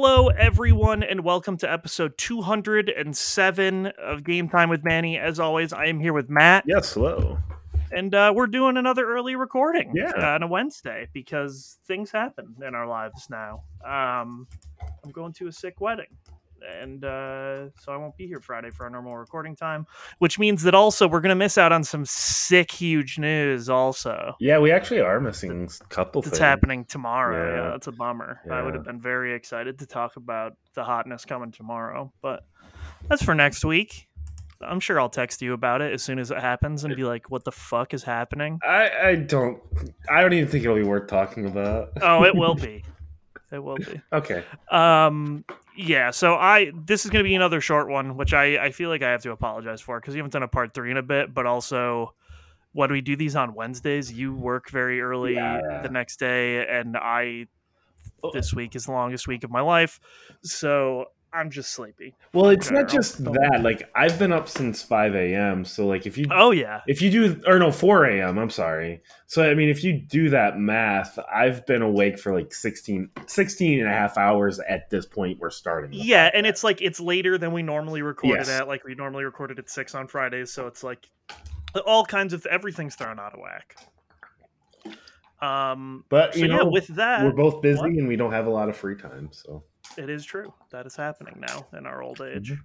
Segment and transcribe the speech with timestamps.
[0.00, 5.18] Hello, everyone, and welcome to episode 207 of Game Time with Manny.
[5.18, 7.36] As always, I am here with Matt, Yes, hello.
[7.90, 10.12] and uh, we're doing another early recording Yeah.
[10.16, 13.64] uh, on a Wednesday because things happen in our lives now.
[13.84, 14.46] Um,
[15.04, 16.16] I'm going to a sick wedding,
[16.62, 19.86] and uh, so I won't be here Friday for our normal recording time,
[20.18, 23.68] which means that also we're going to miss out on some sick, huge news.
[23.68, 26.38] Also, Yeah, we actually are missing a couple that's things.
[26.40, 27.48] happening tomorrow.
[27.56, 27.70] Yeah, Yeah.
[27.70, 28.40] that's a bummer.
[28.50, 32.44] I would have been very excited to talk about the hotness coming tomorrow, but
[33.08, 34.06] that's for next week.
[34.60, 37.30] I'm sure I'll text you about it as soon as it happens and be like,
[37.30, 39.62] "What the fuck is happening?" I, I don't
[40.10, 41.90] I don't even think it'll be worth talking about.
[42.02, 42.82] Oh, it will be.
[43.50, 44.00] It will be.
[44.12, 44.44] Okay.
[44.70, 45.44] Um,
[45.76, 46.10] yeah.
[46.10, 49.02] So I this is going to be another short one, which I I feel like
[49.02, 51.32] I have to apologize for because we haven't done a part three in a bit,
[51.34, 52.14] but also.
[52.72, 55.80] When we do these on Wednesdays, you work very early Yeah.
[55.82, 57.46] the next day, and I
[58.34, 59.98] this week is the longest week of my life.
[60.42, 62.14] So I'm just sleepy.
[62.32, 63.60] Well, it's not just that.
[63.62, 65.64] Like I've been up since five a.m.
[65.64, 66.80] So like if you Oh yeah.
[66.86, 68.38] if you do or no four a.m.
[68.38, 69.02] I'm sorry.
[69.26, 73.80] So I mean if you do that math, I've been awake for like 16, 16
[73.80, 75.38] and a half hours at this point.
[75.38, 75.90] We're starting.
[75.92, 78.48] Yeah, and it's like it's later than we normally record Yes.
[78.48, 78.66] at.
[78.66, 81.08] Like we normally recorded at six on Fridays, so it's like
[81.86, 83.76] all kinds of everything's thrown out of whack.
[85.40, 87.90] Um but so you yeah, know with that we're both busy what?
[87.90, 89.28] and we don't have a lot of free time.
[89.30, 89.62] So
[89.98, 90.54] it is true.
[90.70, 92.52] That is happening now in our old age.
[92.52, 92.64] Mm-hmm.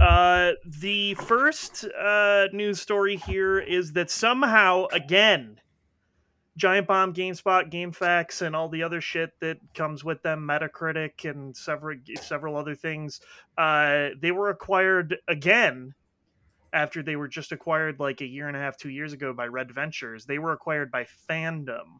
[0.00, 5.60] Uh, the first uh, news story here is that somehow, again,
[6.56, 11.56] Giant Bomb, GameSpot, GameFAQs, and all the other shit that comes with them, Metacritic, and
[11.56, 13.20] several several other things,
[13.58, 15.94] uh, they were acquired again
[16.72, 19.46] after they were just acquired like a year and a half, two years ago by
[19.46, 20.26] Red Ventures.
[20.26, 21.98] They were acquired by Fandom,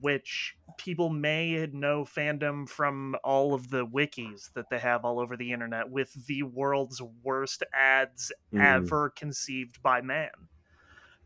[0.00, 5.36] which people may know Fandom from all of the wikis that they have all over
[5.36, 10.30] the internet with the world's worst ads mm, ever conceived by man.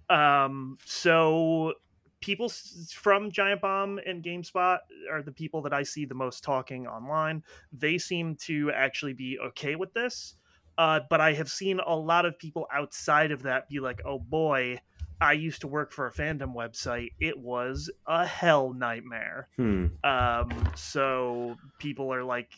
[0.09, 1.75] Um, so
[2.21, 2.51] people
[2.91, 4.79] from Giant Bomb and GameSpot
[5.11, 7.43] are the people that I see the most talking online.
[7.73, 10.37] They seem to actually be okay with this.
[10.79, 14.19] Uh, but I have seen a lot of people outside of that be like, oh
[14.19, 14.79] boy,
[15.23, 17.13] I used to work for a fandom website.
[17.21, 19.49] It was a hell nightmare.
[19.57, 19.87] hmm.
[20.03, 22.51] Um, so people are like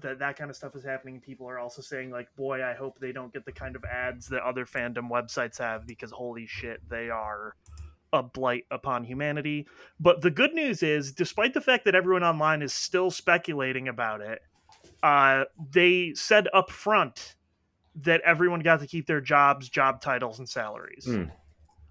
[0.00, 1.20] that that kind of stuff is happening.
[1.20, 4.26] People are also saying like, boy, I hope they don't get the kind of ads
[4.28, 7.54] that other fandom websites have because holy shit, they are
[8.12, 9.68] a blight upon humanity.
[10.00, 14.20] But the good news is, despite the fact that everyone online is still speculating about
[14.20, 14.40] it,
[15.02, 17.36] uh, they said up front
[17.94, 21.04] that everyone got to keep their jobs, job titles, and salaries.
[21.04, 21.24] Hmm.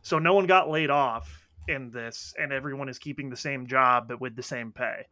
[0.02, 4.08] So no one got laid off in this, and everyone is keeping the same job
[4.08, 5.06] but with the same pay,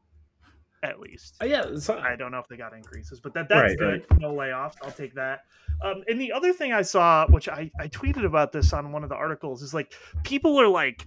[0.84, 1.36] at least.
[1.42, 1.66] Uh, yeah.
[1.78, 4.06] So, I don't know if they got increases, but that that's Right, good.
[4.20, 4.76] No layoffs.
[4.82, 5.42] I'll take that.
[5.84, 9.04] Um, and the other thing I saw, which I, I tweeted about this on one
[9.04, 9.94] of the articles, is like
[10.24, 11.06] people are like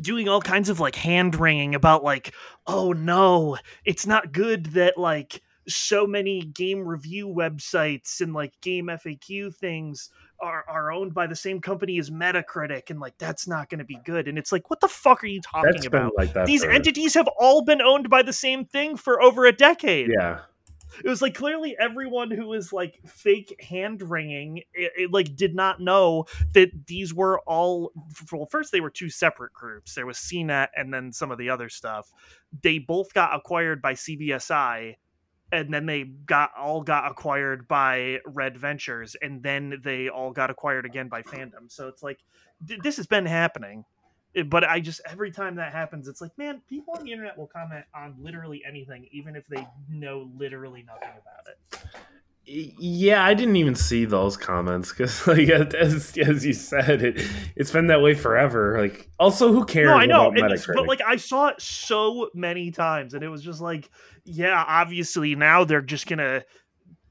[0.00, 2.32] doing all kinds of like hand wringing about like,
[2.66, 8.86] oh no, it's not good that like so many game review websites and like game
[8.86, 10.10] FAQ things
[10.40, 13.84] are, are owned by the same company as Metacritic, and like that's not going to
[13.84, 14.28] be good.
[14.28, 16.12] And it's like, what the fuck are you talking that's about?
[16.16, 16.46] like that.
[16.46, 20.10] These for- entities have all been owned by the same thing for over a decade
[20.16, 20.40] Yeah.
[21.04, 25.54] it was like clearly everyone who was like fake hand wringing it, it like did
[25.54, 26.24] not know
[26.54, 27.92] that these were all
[28.32, 31.50] well first they were two separate groups there was cnet and then some of the
[31.50, 32.10] other stuff
[32.62, 34.94] they both got acquired by cbsi
[35.52, 40.50] and then they got all got acquired by red ventures and then they all got
[40.50, 41.70] acquired again by fandom.
[41.70, 42.18] So it's like
[42.66, 43.84] th- this has been happening
[44.36, 47.36] eh, but i just every time that happens it's like man people on the internet
[47.36, 51.80] will comment on literally anything even if they know literally nothing about it
[52.48, 57.26] Yeah, I didn't even see those comments because, like, as, as you said, it
[57.56, 58.80] it's been that way forever.
[58.80, 59.86] Like, also, who cares?
[59.86, 60.32] no i know
[60.74, 63.90] but like i saw it so many times and it was just like
[64.24, 66.42] yeah obviously now they're just gonna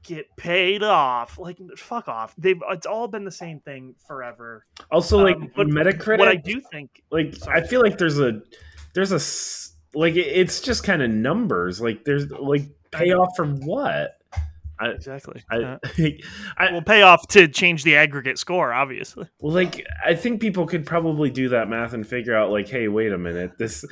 [0.02, 5.18] get paid off like fuck off they've it's all been the same thing forever also,
[5.18, 6.18] like, um, but Metacritic.
[6.18, 7.60] what i do think like, Sorry.
[7.60, 8.40] I feel like there's a
[8.94, 9.20] there's a
[9.96, 11.80] like it's just kind of numbers.
[11.80, 14.15] Like, there's like payoff for what?
[14.78, 15.78] I, exactly I,
[16.56, 20.66] I will pay off to change the aggregate score obviously Well, like I think people
[20.66, 23.84] could probably do that math and figure out like, hey, wait a minute, this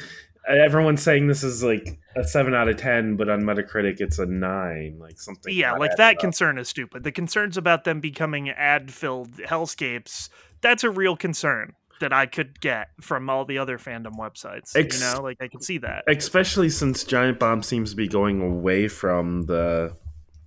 [0.46, 4.26] everyone's saying this is like a seven out of ten, but on Metacritic it's a
[4.26, 5.54] nine, like something.
[5.54, 6.20] yeah like that up.
[6.20, 10.28] concern is stupid the concerns about them becoming ad filled hellscapes
[10.60, 14.76] that's a real concern that I could get from all the other fandom websites.
[14.76, 16.04] Ex- you know, like I can see that.
[16.08, 19.96] Especially since Giant Bomb seems to be going away from the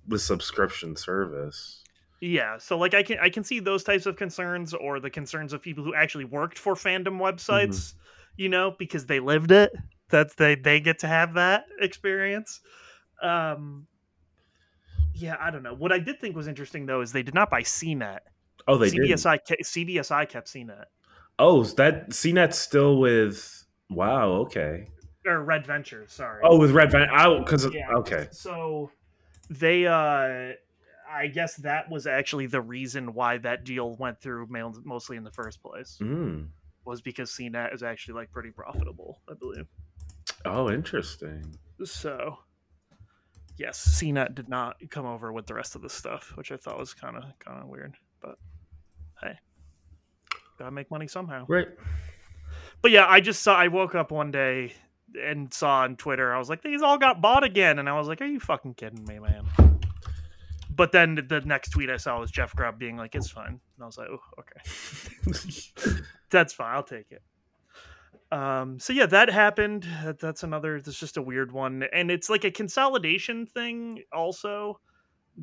[0.08, 1.82] the subscription service.
[2.20, 5.52] Yeah, so like I can I can see those types of concerns or the concerns
[5.52, 7.98] of people who actually worked for fandom websites, mm-hmm.
[8.36, 9.72] you know, because they lived it.
[10.10, 12.60] That's they they get to have that experience.
[13.22, 13.86] Um
[15.14, 15.74] yeah, I don't know.
[15.74, 18.18] What I did think was interesting though is they did not buy CNET.
[18.66, 19.60] Oh, they CBSI did.
[19.60, 20.84] CBSI kept CNET.
[21.38, 24.88] Oh, that CNET's still with Wow, okay.
[25.24, 26.42] Or Red Ventures, sorry.
[26.44, 27.16] Oh, with Red Ventures.
[27.16, 27.92] Oh, cuz yeah.
[27.94, 28.28] okay.
[28.32, 28.90] So
[29.50, 30.52] they uh
[31.10, 34.46] I guess that was actually the reason why that deal went through
[34.84, 35.98] mostly in the first place.
[36.00, 36.48] Mm.
[36.84, 39.66] Was because CNET is actually like pretty profitable, I believe.
[40.44, 41.44] Oh, interesting.
[41.84, 42.38] So,
[43.56, 46.78] yes, CNET did not come over with the rest of the stuff, which I thought
[46.78, 47.96] was kind of kind of weird.
[48.20, 48.36] But
[49.22, 49.38] hey,
[50.58, 51.68] gotta make money somehow, right?
[52.82, 53.56] But yeah, I just saw.
[53.56, 54.72] I woke up one day
[55.14, 56.34] and saw on Twitter.
[56.34, 58.74] I was like, these all got bought again, and I was like, are you fucking
[58.74, 59.44] kidding me, man?
[60.78, 63.82] But then the next tweet I saw was Jeff Grubb being like, "It's fine," and
[63.82, 66.00] I was like, "Oh, okay,
[66.30, 66.72] that's fine.
[66.72, 67.20] I'll take it."
[68.30, 69.88] Um, so yeah, that happened.
[70.20, 70.80] That's another.
[70.80, 74.78] That's just a weird one, and it's like a consolidation thing, also.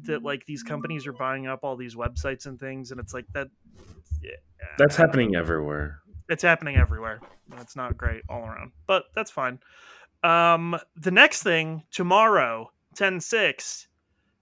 [0.04, 3.26] That like these companies are buying up all these websites and things, and it's like
[3.34, 3.48] that.
[4.22, 4.32] Yeah,
[4.78, 6.00] that's happening everywhere.
[6.30, 7.20] It's happening everywhere.
[7.60, 9.60] It's not great all around, but that's fine.
[10.24, 13.88] Um, the next thing tomorrow, 10 6,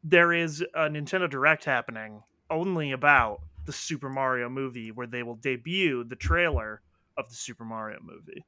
[0.04, 5.36] there is a Nintendo Direct happening only about the Super Mario movie where they will
[5.36, 6.82] debut the trailer
[7.18, 8.46] of the Super Mario movie.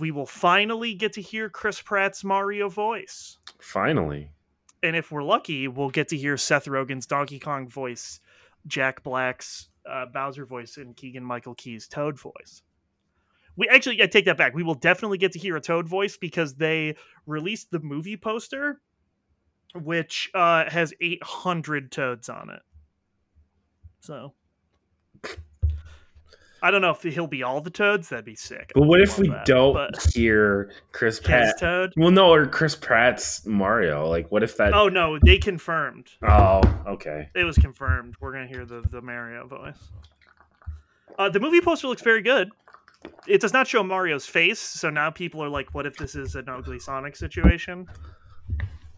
[0.00, 3.38] We will finally get to hear Chris Pratt's Mario voice.
[3.60, 4.30] Finally.
[4.82, 8.20] And if we're lucky, we'll get to hear Seth Rogen's Donkey Kong voice,
[8.66, 12.62] Jack Black's uh, Bowser voice, and Keegan Michael Key's Toad voice.
[13.56, 14.54] We actually, I take that back.
[14.54, 16.96] We will definitely get to hear a Toad voice because they
[17.26, 18.80] released the movie poster
[19.74, 22.62] which uh, has 800 toads on it.
[24.00, 24.34] So
[26.64, 28.08] I don't know if he'll be all the toads.
[28.08, 28.72] That'd be sick.
[28.74, 29.44] But what if we that.
[29.44, 31.60] don't but hear Chris Pratt?
[31.60, 31.92] Toad?
[31.94, 34.08] Well, no, or Chris Pratt's Mario.
[34.08, 34.72] Like, what if that?
[34.72, 36.08] Oh no, they confirmed.
[36.26, 37.28] Oh, okay.
[37.34, 38.14] It was confirmed.
[38.18, 39.76] We're gonna hear the the Mario voice.
[41.18, 42.48] Uh, the movie poster looks very good.
[43.28, 46.34] It does not show Mario's face, so now people are like, "What if this is
[46.34, 47.86] an ugly Sonic situation?"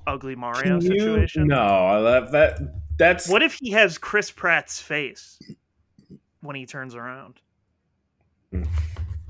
[0.07, 1.49] ugly Mario you, situation?
[1.49, 2.61] No, I love that
[2.97, 5.41] that's What if he has Chris Pratt's face
[6.43, 7.41] when he turns around?
[8.62, 8.69] Mm.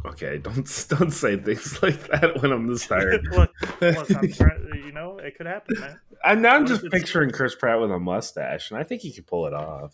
[0.07, 3.27] Okay, don't don't say things like that when I'm this tired.
[3.31, 6.01] look, look you know, it could happen, man.
[6.25, 9.27] I'm now I'm just picturing Chris Pratt with a mustache, and I think he could
[9.27, 9.93] pull it off.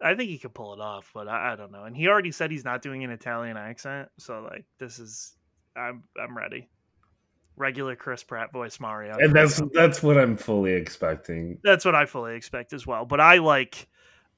[0.00, 1.84] I think he could pull it off, but I, I don't know.
[1.84, 5.34] And he already said he's not doing an Italian accent, so like this is,
[5.76, 6.68] I'm I'm ready
[7.58, 9.16] regular Chris Pratt voice Mario.
[9.18, 11.58] And that's that's what I'm fully expecting.
[11.62, 13.04] That's what I fully expect as well.
[13.04, 13.88] But I like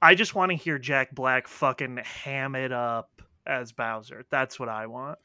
[0.03, 3.10] I just want to hear Jack Black fucking ham it up
[3.47, 4.25] as Bowser.
[4.31, 5.19] That's what I want.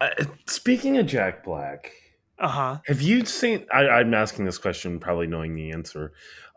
[0.00, 0.10] Uh,
[0.46, 1.92] speaking of Jack Black,
[2.38, 2.78] uh huh.
[2.86, 3.66] Have you seen?
[3.72, 6.12] I, am asking this question, probably knowing the answer.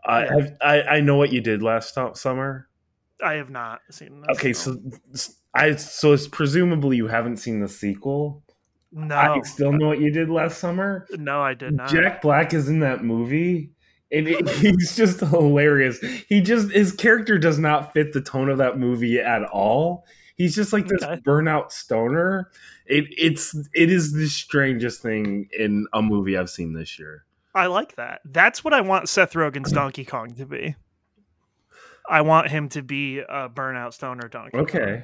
[0.06, 0.36] Uh, yeah.
[0.36, 2.68] have, I I know what you did last summer.
[3.24, 4.22] I have not seen.
[4.22, 4.78] This, okay, so
[5.54, 8.44] I so it's presumably you haven't seen the sequel.
[8.92, 11.08] No, I still know what you did last summer.
[11.12, 11.90] No, I did not.
[11.90, 13.72] Jack Black is in that movie,
[14.12, 16.00] and it, he's just hilarious.
[16.28, 20.06] He just his character does not fit the tone of that movie at all.
[20.40, 21.22] He's just like this okay.
[21.22, 22.50] burnout stoner.
[22.86, 27.26] It it's it is the strangest thing in a movie I've seen this year.
[27.54, 28.22] I like that.
[28.24, 29.76] That's what I want Seth Rogen's mm-hmm.
[29.76, 30.78] Donkey Kong to be.
[32.10, 34.58] I want him to be a burnout stoner Donkey.
[34.58, 35.04] Okay.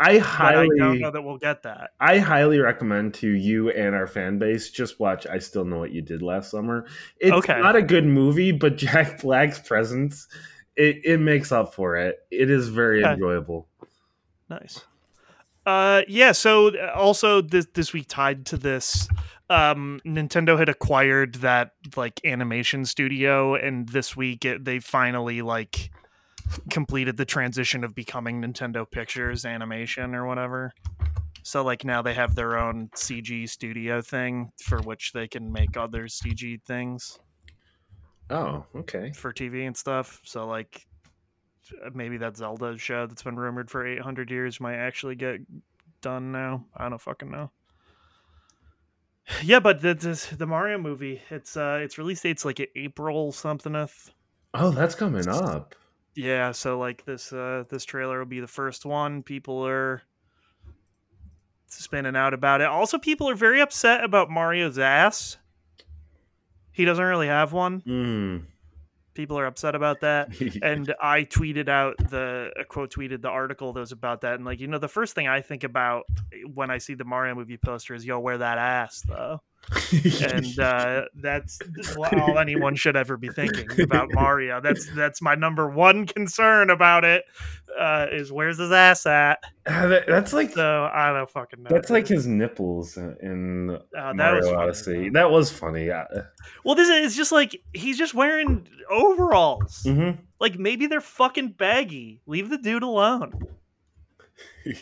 [0.00, 1.90] I highly but I don't know that we'll get that.
[2.00, 5.92] I highly recommend to you and our fan base just watch I Still Know What
[5.92, 6.86] You Did Last Summer.
[7.18, 7.60] It's okay.
[7.60, 10.26] not a good movie, but Jack Black's presence
[10.74, 12.18] it, it makes up for it.
[12.32, 13.12] It is very okay.
[13.12, 13.68] enjoyable.
[14.50, 14.84] Nice.
[15.64, 19.08] Uh yeah, so uh, also this this week tied to this
[19.48, 25.90] um Nintendo had acquired that like animation studio and this week it, they finally like
[26.70, 30.72] completed the transition of becoming Nintendo Pictures Animation or whatever.
[31.42, 35.76] So like now they have their own CG studio thing for which they can make
[35.76, 37.18] other CG things.
[38.28, 39.12] Oh, okay.
[39.12, 40.20] For TV and stuff.
[40.24, 40.86] So like
[41.94, 45.40] maybe that Zelda show that's been rumored for 800 years might actually get
[46.00, 46.64] done now.
[46.76, 47.50] I don't fucking know.
[49.42, 54.10] Yeah, but the, the, the Mario movie, it's uh its release date's like April somethingth.
[54.54, 55.74] Oh, that's coming up.
[56.14, 59.22] Yeah, so like this uh this trailer will be the first one.
[59.22, 60.02] People are
[61.66, 62.66] spinning out about it.
[62.66, 65.36] Also, people are very upset about Mario's ass.
[66.72, 67.82] He doesn't really have one.
[67.82, 68.44] Mm.
[69.20, 70.30] People are upset about that.
[70.62, 74.36] and I tweeted out the quote tweeted the article that was about that.
[74.36, 77.04] And like, you know, the first thing I think about eh, when I see the
[77.04, 79.42] Mario movie poster is yo, wear that ass though.
[80.32, 81.58] And uh, that's
[81.96, 84.60] all anyone should ever be thinking about Mario.
[84.60, 87.24] That's that's my number one concern about it.
[87.78, 89.38] Uh, is where's his ass at?
[89.66, 91.70] Uh, that, that's like so I don't fucking know.
[91.70, 95.08] That's like his nipples in that Mario was funny, Odyssey.
[95.10, 95.20] though.
[95.20, 95.90] That was funny.
[95.90, 96.04] Uh,
[96.64, 99.82] Well, this is it's just like he's just wearing overalls.
[99.86, 100.18] mhm.
[100.40, 102.22] Like maybe they're fucking baggy.
[102.26, 103.32] Leave the dude alone.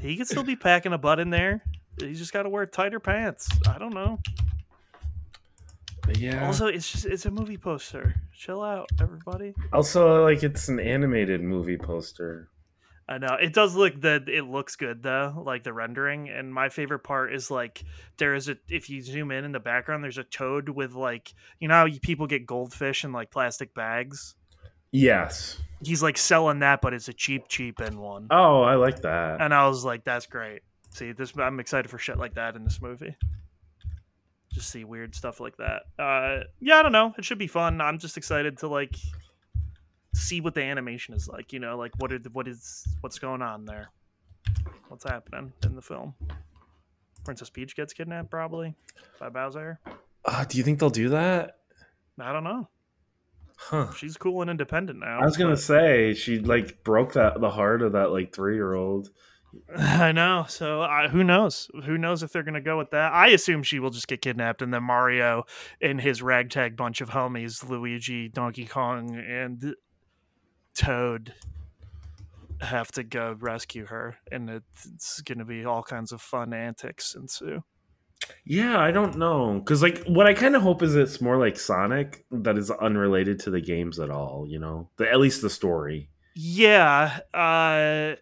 [0.00, 1.62] He could still be packing a butt in there.
[1.98, 3.48] He's just got to wear tighter pants.
[3.68, 4.18] I don't know.
[6.16, 6.46] yeah.
[6.46, 8.14] Also, it's just it's a movie poster.
[8.34, 9.54] Chill out, everybody.
[9.72, 12.48] Also, like it's an animated movie poster.
[13.08, 16.28] I know it does look that it looks good though, like the rendering.
[16.28, 17.84] And my favorite part is like
[18.16, 21.34] there is a if you zoom in in the background, there's a toad with like
[21.60, 24.34] you know how people get goldfish in like plastic bags.
[24.92, 25.58] Yes.
[25.82, 28.28] He's like selling that, but it's a cheap, cheap in one.
[28.30, 29.40] Oh, I like that.
[29.40, 30.62] And I was like, that's great.
[30.92, 33.16] See, this I'm excited for shit like that in this movie.
[34.52, 35.82] Just see weird stuff like that.
[35.98, 37.14] Uh, yeah, I don't know.
[37.16, 37.80] It should be fun.
[37.80, 38.94] I'm just excited to like
[40.14, 41.52] see what the animation is like.
[41.52, 43.90] You know, like what are the, what is what's going on there?
[44.88, 46.14] What's happening in the film?
[47.24, 48.74] Princess Peach gets kidnapped probably
[49.18, 49.80] by Bowser.
[50.24, 51.58] Uh, do you think they'll do that?
[52.20, 52.68] I don't know.
[53.56, 53.92] Huh.
[53.96, 55.20] She's cool and independent now.
[55.20, 58.54] I was gonna but- say she like broke that the heart of that like three
[58.56, 59.10] year old.
[59.76, 60.46] I know.
[60.48, 61.70] So uh, who knows?
[61.84, 63.12] Who knows if they're going to go with that?
[63.12, 65.44] I assume she will just get kidnapped, and then Mario
[65.80, 69.74] and his ragtag bunch of homies, Luigi, Donkey Kong, and
[70.74, 71.34] Toad,
[72.60, 77.14] have to go rescue her, and it's, going to be all kinds of fun antics
[77.14, 77.62] ensue.
[78.44, 81.58] Yeah, I don't know because like what I kind of hope is it's more like
[81.58, 84.46] Sonic that is unrelated to the games at all.
[84.48, 86.08] You know, the, at least the story.
[86.36, 87.18] Yeah.
[87.34, 88.14] Uh,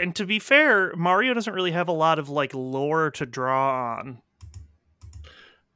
[0.00, 3.96] and to be fair, Mario doesn't really have a lot of like lore to draw
[3.96, 4.22] on.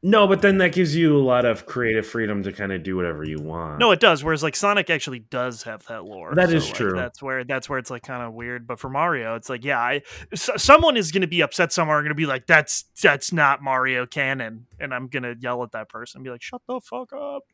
[0.05, 2.97] No, but then that gives you a lot of creative freedom to kind of do
[2.97, 3.79] whatever you want.
[3.79, 4.25] No, it does.
[4.25, 6.35] Whereas like Sonic actually does have that lore.
[6.35, 6.93] That is like, true.
[6.97, 8.67] That's where that's where it's like kind of weird.
[8.67, 10.03] But for Mario, it's like yeah, I
[10.33, 13.33] s- someone is going to be upset somewhere, and going to be like that's that's
[13.33, 16.63] not Mario canon, and I'm going to yell at that person and be like shut
[16.67, 17.45] the fuck up.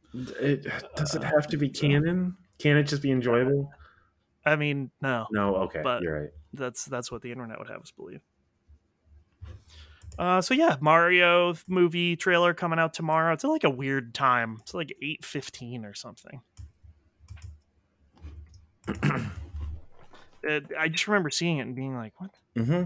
[0.40, 2.34] it, does it uh, have to be canon?
[2.58, 3.70] Can it just be enjoyable?
[4.44, 6.30] I mean, no, No, okay, But- you're right.
[6.52, 8.20] that's that's what the internet would have us believe.
[10.18, 13.32] Uh, so yeah, Mario movie trailer coming out tomorrow.
[13.34, 14.56] It's at like a weird time.
[14.62, 16.40] It's like eight fifteen or something.
[20.42, 22.84] It- I just remember seeing it and being like, "What?" Mm-hmm.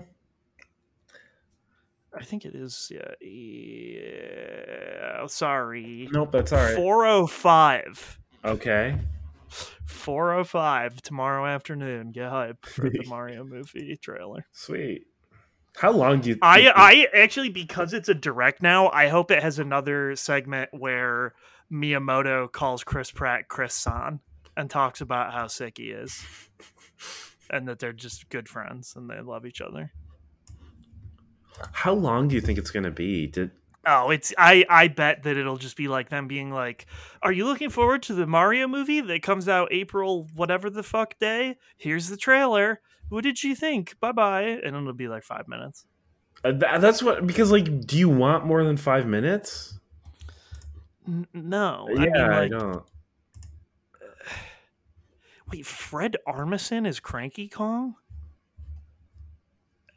[2.19, 2.91] I think it is.
[2.95, 6.75] Yeah, yeah sorry, Nope, that's all right.
[6.75, 8.19] four oh five.
[8.45, 8.99] Okay.
[9.53, 12.13] 405 tomorrow afternoon.
[12.13, 14.47] Get hype for the Mario movie trailer.
[14.53, 15.07] Sweet.
[15.77, 16.39] How long do you?
[16.43, 20.71] I think- I actually because it's a direct now, I hope it has another segment
[20.73, 21.35] where
[21.73, 24.21] Miyamoto calls Chris Pratt Chris San
[24.57, 26.25] and talks about how sick he is.
[27.51, 29.93] And that they're just good friends and they love each other.
[31.73, 33.27] How long do you think it's gonna be?
[33.27, 33.51] Did
[33.85, 36.87] Oh, it's I I bet that it'll just be like them being like,
[37.23, 41.19] "Are you looking forward to the Mario movie that comes out April whatever the fuck
[41.19, 41.57] day?
[41.77, 42.81] Here's the trailer.
[43.09, 43.99] What did you think?
[43.99, 45.85] Bye bye." And it'll be like five minutes.
[46.45, 49.79] uh, th- that's what because like, do you want more than five minutes?
[51.09, 52.85] N- no, yeah, I mean I don't.
[55.53, 57.97] wait, Fred Armisen is Cranky Kong.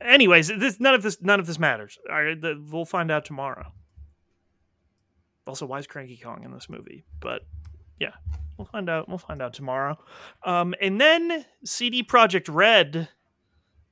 [0.02, 1.98] Anyways, this none of this none of this matters.
[2.10, 3.72] All right, the, we'll find out tomorrow.
[5.48, 7.06] Also, why is Cranky Kong in this movie?
[7.20, 7.42] But
[8.00, 8.14] yeah,
[8.58, 9.08] we'll find out.
[9.08, 9.98] We'll find out tomorrow.
[10.44, 13.10] Um, and then CD Projekt Red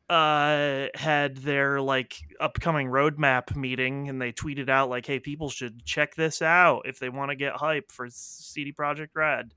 [0.09, 5.85] uh had their like upcoming roadmap meeting and they tweeted out like hey people should
[5.85, 9.53] check this out if they want to get hype for CD Projekt Red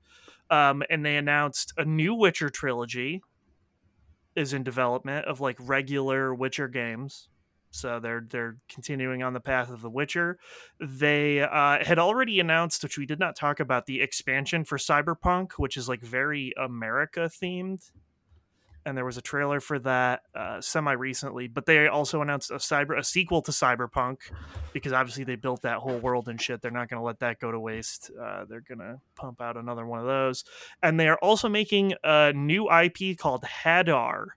[0.49, 3.21] um and they announced a new Witcher trilogy
[4.37, 7.27] is in development of like regular Witcher games
[7.71, 10.39] so they're they're continuing on the path of the Witcher.
[10.79, 15.53] They uh, had already announced, which we did not talk about, the expansion for Cyberpunk,
[15.53, 17.91] which is like very America themed,
[18.87, 21.49] and there was a trailer for that uh, semi recently.
[21.49, 24.19] But they also announced a cyber a sequel to Cyberpunk
[24.71, 26.61] because obviously they built that whole world and shit.
[26.61, 28.09] They're not going to let that go to waste.
[28.19, 30.45] Uh, they're going to pump out another one of those,
[30.81, 34.27] and they are also making a new IP called Hadar.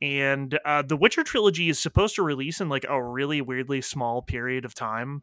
[0.00, 4.22] And uh, the Witcher trilogy is supposed to release in like a really weirdly small
[4.22, 5.20] period of time.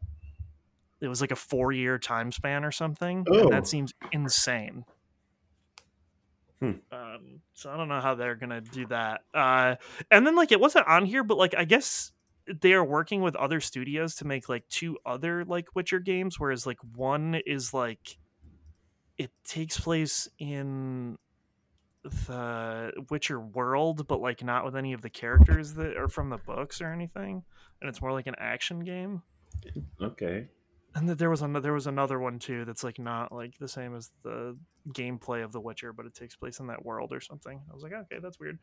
[1.00, 3.26] It was like a four year time span or something.
[3.28, 3.40] Oh.
[3.40, 4.84] And that seems insane.
[6.60, 6.72] Hmm.
[6.92, 9.22] Um, so I don't know how they're gonna do that.
[9.32, 9.76] Uh,
[10.10, 12.12] and then like it wasn't on here, but like I guess
[12.60, 16.66] they are working with other studios to make like two other like Witcher games, whereas
[16.66, 18.18] like one is like
[19.18, 21.16] it takes place in
[22.02, 26.38] the Witcher world, but like not with any of the characters that are from the
[26.38, 27.42] books or anything,
[27.80, 29.22] and it's more like an action game
[30.00, 30.48] Okay.
[30.94, 33.68] And that there was another there was another one too that's like not like the
[33.68, 34.56] same as the
[34.92, 37.60] gameplay of The Witcher, but it takes place in that world or something.
[37.70, 38.58] I was like, okay, that's weird.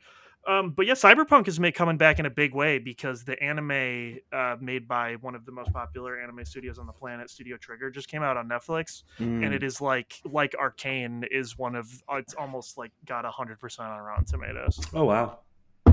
[0.47, 4.17] Um, but yeah, Cyberpunk is make, coming back in a big way because the anime
[4.33, 7.91] uh, made by one of the most popular anime studios on the planet, Studio Trigger,
[7.91, 9.43] just came out on Netflix, Hmm.
[9.43, 13.59] and it is like like Arcane is one of uh, it's almost like got hundred
[13.59, 14.79] percent on Rotten Tomatoes.
[14.93, 15.39] Oh wow.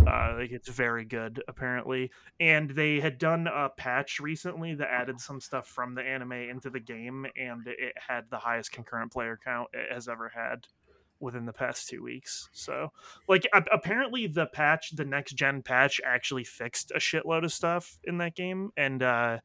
[0.06, 5.18] Uh, like it's very good apparently, and they had done a patch recently that added
[5.20, 9.38] some stuff from the anime into the game, and it had the highest concurrent player
[9.42, 10.66] count it has ever had
[11.20, 12.50] within the past two weeks.
[12.52, 12.92] So,
[13.28, 17.98] like, a- apparently the patch, the next gen patch, actually fixed a shitload of stuff
[18.04, 19.38] in that game, and uh,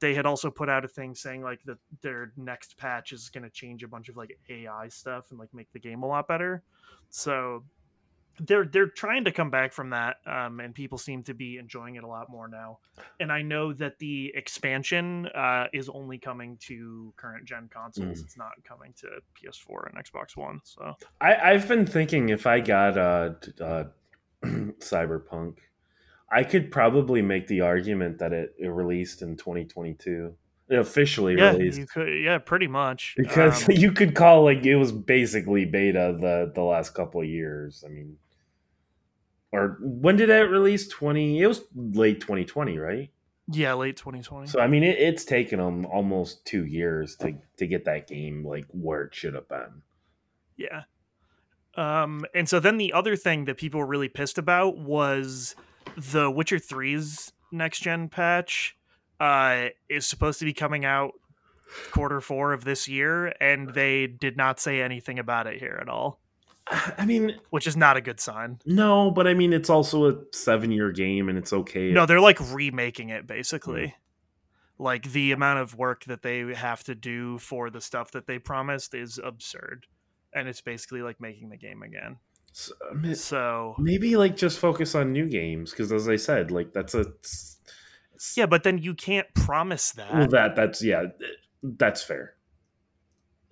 [0.00, 3.44] they had also put out a thing saying like that their next patch is going
[3.44, 6.28] to change a bunch of like AI stuff and like make the game a lot
[6.28, 6.62] better.
[7.10, 7.64] So
[8.40, 11.94] they're they're trying to come back from that um, and people seem to be enjoying
[11.96, 12.78] it a lot more now
[13.20, 18.24] and i know that the expansion uh, is only coming to current gen consoles Mm.
[18.24, 19.06] it's not coming to
[19.40, 23.84] ps4 and xbox one so I, I've been thinking if I got uh, uh,
[24.80, 25.58] Cyberpunk,
[26.30, 30.34] I could probably make the argument that it, it released in 2022.
[30.68, 31.78] It officially yeah released.
[31.78, 36.16] you could yeah pretty much Because Um, you could call like it was basically beta
[36.18, 37.84] the the last couple of years.
[37.86, 38.16] I mean,
[39.54, 40.88] or when did it release?
[40.88, 41.40] Twenty.
[41.40, 43.10] It was late 2020, right?
[43.48, 47.66] yeah late 2020 So I mean, it, it's taken them almost two years to to
[47.66, 49.82] get that game like where it should have been.
[50.56, 50.82] Yeah.
[51.76, 55.56] Um, and so then the other thing that people were really pissed about was
[55.96, 58.76] the Witcher 3's next gen patch
[59.18, 61.12] uh, is supposed to be coming out
[61.90, 65.88] quarter four of this year, and they did not say anything about it here at
[65.88, 66.20] all,
[66.98, 68.58] I mean, which is not a good sign.
[68.64, 71.90] no, but I mean, it's also a seven year game, and it's okay.
[71.90, 73.86] No, they're like remaking it basically.
[73.88, 73.92] Mm.
[74.76, 78.38] Like the amount of work that they have to do for the stuff that they
[78.38, 79.86] promised is absurd.
[80.32, 82.16] And it's basically like making the game again.
[82.52, 86.16] So, I uh, mean, So maybe like just focus on new games because, as I
[86.16, 87.58] said, like that's a it's-
[88.36, 90.12] Yeah, but then you can't promise that.
[90.12, 91.04] Well, that that's yeah,
[91.62, 92.34] that's fair.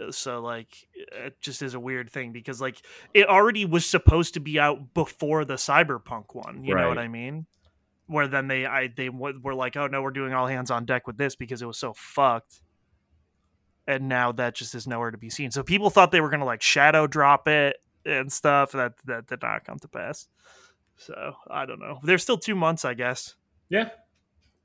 [0.08, 0.68] Uh, so like
[1.14, 2.80] uh, it just is a weird thing because like
[3.14, 7.08] it already was supposed to be out before the cyberpunk one you know what i
[7.08, 7.46] mean?
[8.06, 10.84] Where then they i they w- were like oh no we're doing all hands on
[10.84, 12.60] deck with this because it was so fucked.
[13.86, 15.50] And now that just is nowhere to be seen.
[15.50, 19.42] So people thought they were gonna like shadow drop it and stuff that that did
[19.42, 20.28] not come to pass.
[20.96, 21.98] So i don't know.
[22.02, 23.34] There's still two months i guess.
[23.68, 23.88] Yeah,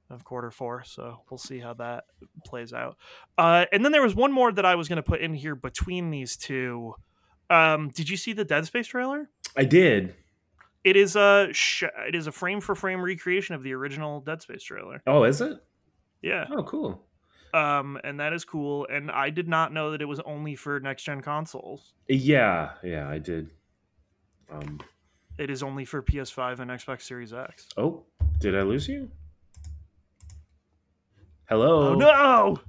[0.09, 0.83] of quarter four.
[0.83, 2.05] So we'll see how that
[2.45, 2.97] plays out.
[3.37, 5.55] Uh, and then there was one more that I was going to put in here
[5.55, 6.95] between these two.
[7.49, 9.29] Um, did you see the Dead Space trailer?
[9.55, 10.15] I did.
[10.83, 14.41] It is a sh- it is a frame for frame recreation of the original Dead
[14.41, 15.01] Space trailer.
[15.07, 15.57] Oh, is it?
[16.21, 16.45] Yeah.
[16.51, 17.03] Oh, cool.
[17.53, 18.87] Um, and that is cool.
[18.89, 21.93] And I did not know that it was only for next gen consoles.
[22.07, 23.49] Yeah, yeah, I did.
[24.51, 24.79] Um.
[25.37, 27.67] It is only for PS5 and Xbox Series X.
[27.77, 28.03] Oh,
[28.39, 29.09] did I lose you?
[31.49, 31.93] Hello.
[31.93, 32.59] Oh, no!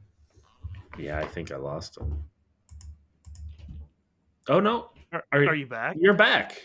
[0.99, 2.25] Yeah, I think I lost him.
[4.49, 5.97] Oh no, Are, Are- are you back?
[5.99, 6.61] you're back.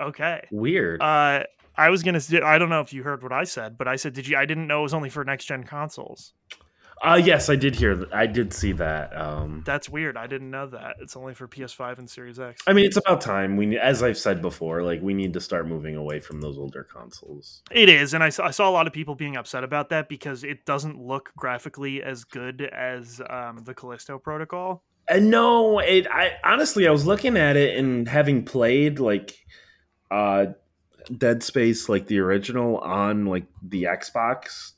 [0.00, 0.46] Okay.
[0.50, 1.02] Weird.
[1.02, 1.44] Uh,
[1.76, 2.20] I was gonna.
[2.44, 4.46] I don't know if you heard what I said, but I said, "Did you?" I
[4.46, 6.32] didn't know it was only for next gen consoles.
[7.02, 8.06] Uh yes, I did hear.
[8.12, 9.16] I did see that.
[9.16, 10.18] Um, That's weird.
[10.18, 10.96] I didn't know that.
[11.00, 12.62] It's only for PS5 and Series X.
[12.66, 13.56] I mean, it's about time.
[13.56, 16.84] We, as I've said before, like we need to start moving away from those older
[16.84, 17.62] consoles.
[17.70, 20.08] It is, and I saw, I saw a lot of people being upset about that
[20.08, 24.82] because it doesn't look graphically as good as um, the Callisto Protocol.
[25.08, 26.06] And no, it.
[26.06, 29.38] I honestly, I was looking at it and having played like,
[30.10, 30.46] uh,
[31.16, 34.72] Dead Space, like the original on like the Xbox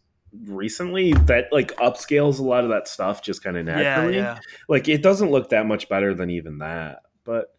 [0.47, 4.17] recently, that like upscales a lot of that stuff just kind of naturally.
[4.17, 4.41] Yeah, yeah.
[4.69, 7.55] Like it doesn't look that much better than even that, but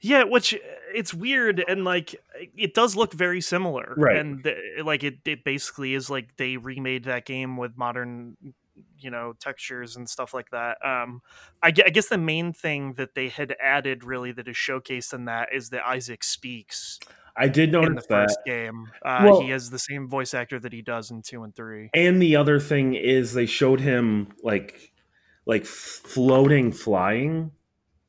[0.00, 0.58] Yeah, which uh,
[0.94, 2.14] it's weird and like
[2.56, 4.16] it does look very similar, right?
[4.16, 4.54] And the,
[4.84, 8.36] like it, it basically is like they remade that game with modern,
[8.98, 10.78] you know, textures and stuff like that.
[10.84, 11.22] Um,
[11.62, 15.24] I, I guess the main thing that they had added really that is showcased in
[15.26, 17.00] that is that Isaac speaks.
[17.38, 18.08] I did notice in the that.
[18.08, 18.90] first game.
[19.04, 21.90] Uh, Well- he has the same voice actor that he does in two and three.
[21.94, 24.92] And the other thing is they showed him like
[25.44, 27.52] like floating flying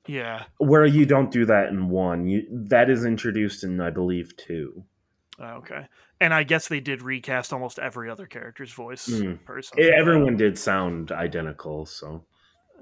[0.07, 0.45] Yeah.
[0.57, 2.25] where you don't do that in one.
[2.27, 4.83] You that is introduced in I believe two.
[5.39, 5.87] Oh, okay.
[6.19, 9.43] And I guess they did recast almost every other character's voice Mm.
[9.45, 9.77] person.
[9.79, 12.25] Everyone did sound identical, so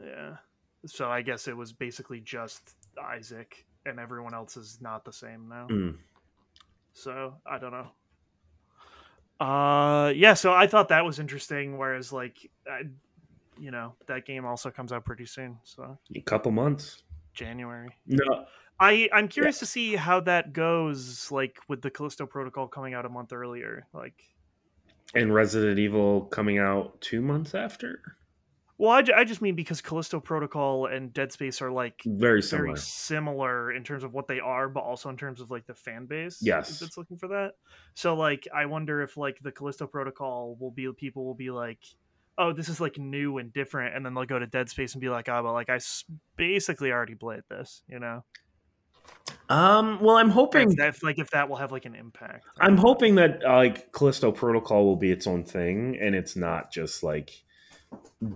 [0.02, 0.38] Yeah.
[0.86, 5.50] So I guess it was basically just Isaac, and everyone else is not the same
[5.50, 5.68] now.
[5.70, 5.98] mm.
[6.96, 9.46] So I don't know.
[9.46, 10.34] Uh, yeah.
[10.34, 11.78] So I thought that was interesting.
[11.78, 12.84] Whereas, like, I,
[13.60, 15.58] you know, that game also comes out pretty soon.
[15.64, 17.04] So a couple months.
[17.34, 17.90] January.
[18.08, 18.46] No,
[18.80, 21.30] I I'm curious to see how that goes.
[21.32, 23.86] Like with the Callisto Protocol coming out a month earlier.
[23.94, 24.16] Like,
[25.14, 28.00] and Resident Evil coming out two months after.
[28.78, 32.68] Well, I, I just mean because Callisto Protocol and Dead Space are like Very similar.
[32.68, 35.74] very similar in terms of what they are, but also in terms of like the
[35.74, 36.40] fan base.
[36.42, 36.80] Yes.
[36.80, 37.54] that's looking for that.
[37.94, 41.80] So like, I wonder if like the Callisto Protocol will be people will be like,
[42.38, 45.02] oh, this is like new and different, and then they'll go to Dead Space and
[45.02, 46.04] be like, oh, but like I s-
[46.36, 48.24] basically already played this, you know.
[49.48, 50.00] Um.
[50.02, 50.72] Well, I'm hoping.
[50.72, 52.46] If that, like if that will have like an impact.
[52.60, 56.72] I'm hoping that uh, like Callisto Protocol will be its own thing, and it's not
[56.72, 57.45] just like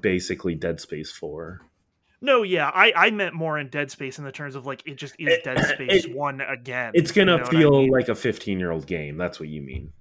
[0.02, 1.62] basically Dead Space Four.
[2.22, 4.95] No, yeah, I I meant more in Dead Space in the terms of like it
[4.95, 6.91] just is Dead Space it- one again.
[6.93, 7.91] It's gonna you know what I feel mean?
[7.91, 9.17] like a 15 year old game.
[9.17, 9.91] That's what you mean.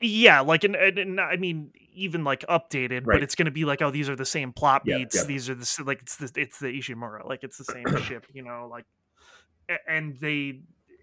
[0.00, 3.16] yeah like and, and, i mean even like updated Right.
[3.16, 5.24] but it's going to be like oh these are the same plot Yeah, beats yeah.
[5.24, 8.42] these are the like it's the it's the ishimura like it's the same ship you
[8.42, 8.86] know like
[9.86, 10.60] and they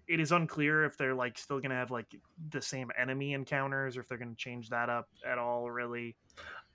[0.08, 2.06] it is unclear if they're like still going to have like
[2.50, 6.16] the same enemy encounters or if they're going to change that up at all really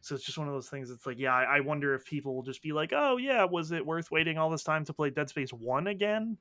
[0.02, 2.36] so it's just one of those things it's like yeah I, I wonder if people
[2.36, 5.10] will just be like oh yeah was it worth waiting all this time to play
[5.10, 6.38] dead space 1 again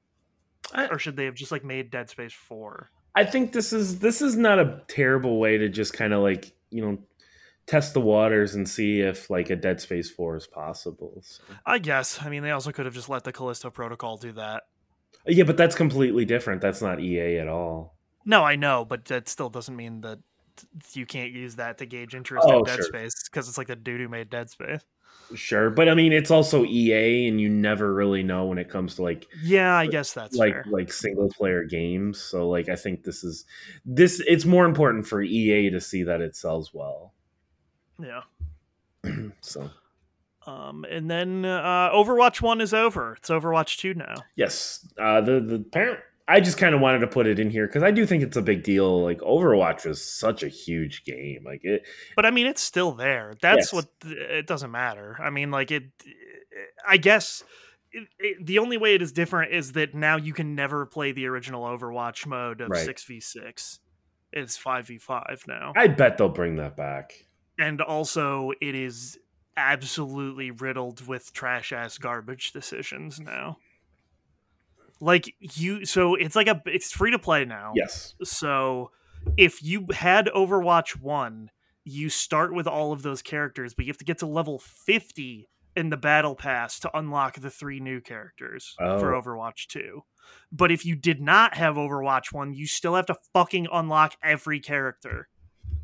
[0.75, 3.99] I- or should they have just like made dead space 4 I think this is
[4.01, 6.99] this is not a terrible way to just kind of like you know
[7.67, 11.21] test the waters and see if like a Dead Space Four is possible.
[11.25, 14.33] So- i guess i mean they also could have just let the callisto protocol do
[14.33, 14.65] that
[15.27, 16.61] Yeah, but that's completely different.
[16.61, 17.97] That's not EA at all.
[18.25, 20.19] No, I know, but that still doesn't mean that
[20.93, 22.85] you can't use that to gauge interest Oh, in Dead sure.
[22.85, 24.81] Space because it's like the dude who made Dead Space.
[25.35, 28.95] Sure, but I mean it's also EA, and you never really know when it comes
[28.97, 30.65] to like Yeah, I guess that's like fair.
[30.69, 32.21] like single player games.
[32.21, 33.45] So like I think this is
[33.85, 37.13] this it's more important for EA to see that it sells well.
[38.01, 38.23] Yeah.
[39.41, 39.69] so
[40.47, 43.15] Um, and then uh, Overwatch One is over.
[43.15, 44.15] It's Overwatch Two now.
[44.37, 46.01] yes, uh, the the parent.
[46.29, 48.37] I just kind of wanted to put it in here because I do think it's
[48.37, 49.03] a big deal.
[49.05, 51.43] Like Overwatch was such a huge game.
[51.45, 51.83] Like it,
[52.17, 53.35] But I mean, it's still there.
[53.41, 53.73] That's Yes.
[53.73, 55.17] what it doesn't matter.
[55.23, 55.85] I mean, like it.
[56.89, 57.45] I guess
[57.93, 61.13] it, it, the only way it is different is that now you can never play
[61.13, 63.79] the original Overwatch mode of six v six.
[64.33, 65.73] It's five v five now.
[65.77, 67.25] I bet they'll bring that back.
[67.59, 69.17] and also it is
[69.57, 73.57] absolutely riddled with trash ass garbage decisions now
[75.01, 78.91] like you so it's like a it's free to play now Yes, so
[79.37, 81.51] if you had overwatch 1
[81.85, 85.49] you start with all of those characters but you have to get to level 50
[85.77, 89.21] in the battle pass to unlock the three new characters for Oh.
[89.23, 90.03] overwatch 2
[90.51, 94.61] but if you did not have overwatch 1 you still have to fucking unlock every
[94.61, 95.29] character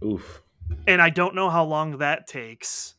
[0.05, 0.43] oof.
[0.87, 2.95] and I don't know how long that takes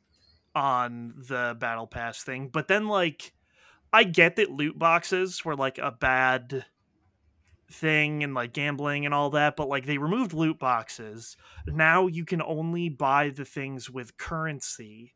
[0.55, 2.47] on the battle pass thing.
[2.47, 3.33] But then, like,
[3.93, 6.65] I get that loot boxes were like a bad
[7.71, 11.37] thing and like gambling and all that, but like they removed loot boxes.
[11.67, 15.13] Now you can only buy the things with currency.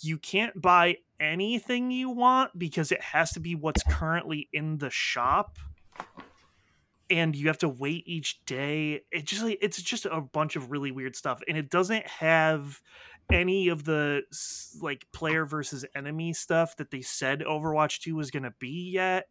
[0.00, 4.90] You can't buy anything you want because it has to be what's currently in the
[4.90, 5.58] shop.
[7.10, 9.02] And you have to wait each day.
[9.10, 12.80] It just like it's just a bunch of really weird stuff, and it doesn't have
[13.32, 14.22] any of the
[14.80, 19.28] like player versus enemy stuff that they said Overwatch 2 was going to be yet.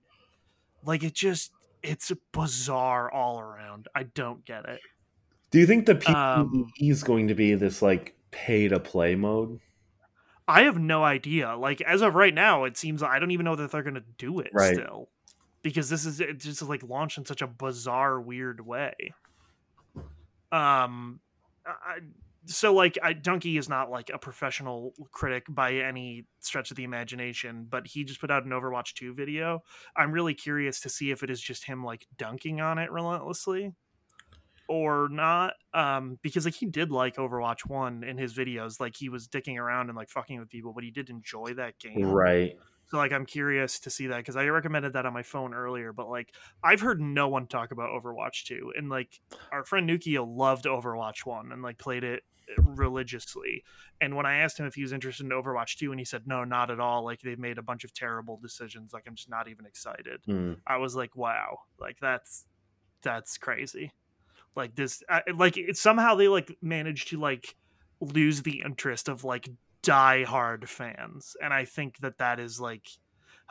[0.84, 3.88] Like it just it's bizarre all around.
[3.96, 4.84] I don't get it.
[5.52, 9.16] Do you think the PvE Um, is going to be this like pay to play
[9.16, 9.60] mode?
[10.48, 11.56] I have no idea.
[11.56, 14.02] Like as of right now, it seems I don't even know that they're going to
[14.02, 14.60] do it Right.
[14.60, 15.10] still.
[15.64, 19.16] Because this is it just like launched in such a bizarre weird way.
[20.52, 21.22] Um
[21.66, 22.00] I
[22.46, 26.84] so like I, Dunkey is not like a professional critic by any stretch of the
[26.84, 29.64] imagination, but he just put out an Overwatch 2 video.
[29.96, 33.74] I'm really curious to see if it is just him like dunking on it relentlessly
[34.68, 39.10] or not um because like he did like overwatch 1 in his videos like he
[39.10, 42.58] was dicking around and like fucking with people but he did enjoy that game right
[42.92, 45.94] so like i'm curious to see that because i recommended that on my phone earlier
[45.94, 50.26] but like i've heard no one talk about overwatch 2 and like our friend nukio
[50.28, 53.64] loved overwatch 1 and like played it eh, religiously
[54.02, 56.28] and when i asked him if he was interested in overwatch 2 and he said
[56.28, 59.30] no not at all like they've made a bunch of terrible decisions like i'm just
[59.30, 60.58] not even excited mm.
[60.68, 62.46] i was like wow like that's
[63.02, 63.92] that's crazy
[64.56, 67.56] like this uh, like it, somehow they like managed to like
[68.02, 69.50] lose the interest of like
[69.84, 72.88] die hard fans and i think that that is like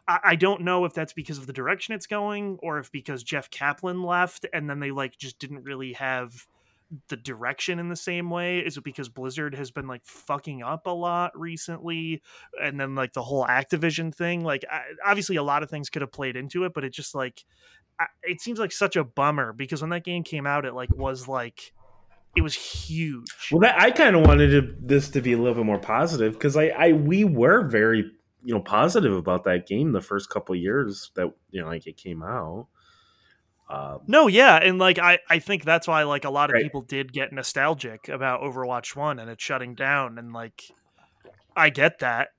[0.08, 3.22] I, I don't know if that's because of the direction it's going or if because
[3.22, 6.46] jeff kaplan left and then they like just didn't really have
[7.06, 8.58] the direction in the same way.
[8.58, 12.20] Is it because blizzard has been like fucking up a lot recently
[12.60, 14.42] and then like the whole activision thing?
[14.42, 17.14] Like I, obviously a lot of things could have played into it but it just
[17.14, 17.44] like
[18.22, 21.28] it seems like such a bummer because when that game came out, it like was
[21.28, 21.72] like
[22.36, 23.26] it was huge.
[23.50, 26.34] Well, that, I kind of wanted to, this to be a little bit more positive
[26.34, 28.10] because I, I we were very
[28.42, 31.96] you know positive about that game the first couple years that you know like it
[31.96, 32.68] came out.
[33.68, 36.62] Um, no, yeah, and like I, I think that's why like a lot of right.
[36.62, 40.62] people did get nostalgic about Overwatch One and it shutting down, and like
[41.56, 42.30] I get that,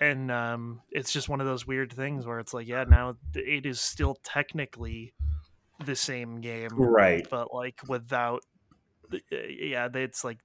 [0.00, 3.66] and um, it's just one of those weird things where it's like, yeah, now it
[3.66, 5.12] is still technically
[5.84, 7.26] the same game, right?
[7.28, 8.42] But like without,
[9.30, 10.38] yeah, it's like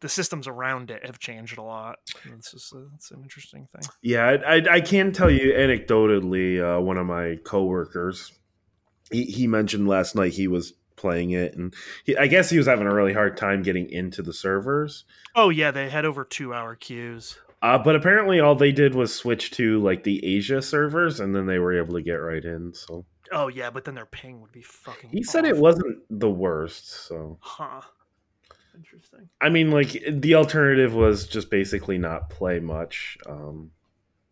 [0.00, 1.98] the systems around it have changed a lot.
[2.36, 3.88] It's just a, it's an interesting thing.
[4.02, 8.32] Yeah, I, I, I can tell you anecdotally, uh, one of my coworkers,
[9.10, 12.66] he, he mentioned last night he was playing it and he, i guess he was
[12.66, 16.54] having a really hard time getting into the servers oh yeah they had over two
[16.54, 21.20] hour queues uh, but apparently, all they did was switch to like the Asia servers,
[21.20, 22.74] and then they were able to get right in.
[22.74, 23.06] So.
[23.30, 25.10] Oh yeah, but then their ping would be fucking.
[25.10, 27.06] He said it wasn't the worst.
[27.06, 27.38] So.
[27.40, 27.82] Huh.
[28.74, 29.28] Interesting.
[29.40, 33.16] I mean, like the alternative was just basically not play much.
[33.26, 33.70] Um,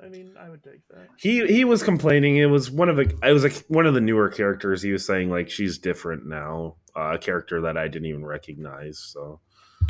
[0.02, 1.08] I mean, I would take that.
[1.16, 2.36] He he was complaining.
[2.36, 3.14] It was one of the.
[3.22, 4.82] It was a, one of the newer characters.
[4.82, 6.76] He was saying like she's different now.
[6.96, 8.98] Uh, a character that I didn't even recognize.
[8.98, 9.40] So.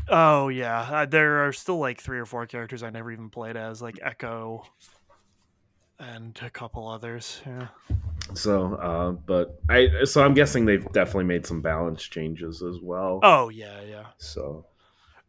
[0.08, 3.56] Oh yeah, uh, there are still like three or four characters I never even played
[3.56, 4.64] as, like Echo,
[5.98, 7.40] and a couple others.
[7.46, 7.68] Yeah.
[8.34, 13.20] So, uh, but I so I'm guessing they've definitely made some balance changes as well.
[13.22, 14.06] Oh yeah, yeah.
[14.18, 14.66] So.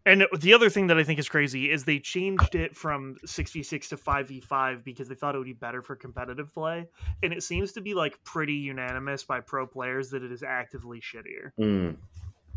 [0.03, 3.89] And the other thing that I think is crazy is they changed it from 6v6
[3.89, 6.87] to 5v5 because they thought it would be better for competitive play.
[7.21, 11.01] And it seems to be like pretty unanimous by pro players that it is actively
[11.01, 11.51] shittier.
[11.59, 11.97] Mm.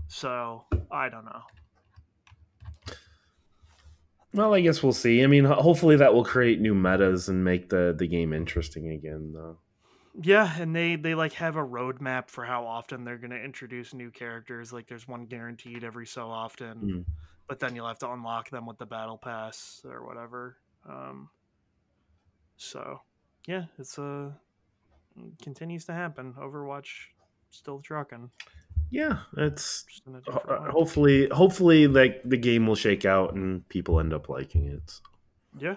[0.08, 1.42] So I don't know.
[4.34, 5.22] Well, I guess we'll see.
[5.22, 9.32] I mean, hopefully that will create new metas and make the the game interesting again,
[9.32, 9.58] though.
[10.20, 13.94] Yeah, and they they like have a roadmap for how often they're going to introduce
[13.94, 14.72] new characters.
[14.72, 17.04] Like there's one guaranteed every so often, mm.
[17.48, 20.56] but then you'll have to unlock them with the battle pass or whatever.
[20.88, 21.30] Um,
[22.56, 23.00] so
[23.46, 24.32] yeah, it's a
[25.16, 26.34] uh, continues to happen.
[26.34, 27.06] Overwatch
[27.50, 28.30] still trucking
[28.90, 29.84] yeah, it's
[30.28, 35.00] uh, hopefully hopefully like the game will shake out and people end up liking it.
[35.58, 35.76] Yeah.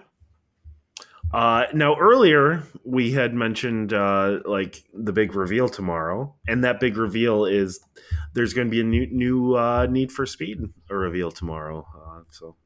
[1.32, 6.96] Uh, now earlier we had mentioned uh, like the big reveal tomorrow, and that big
[6.96, 7.80] reveal is
[8.34, 11.86] there's going to be a new new uh, Need for Speed a reveal tomorrow.
[11.94, 12.56] Uh, so,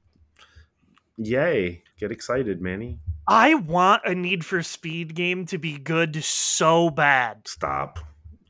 [1.17, 1.83] yay!
[1.99, 2.99] Get excited, Manny.
[3.27, 7.49] I want a Need for Speed game to be good so bad.
[7.49, 8.01] Stop.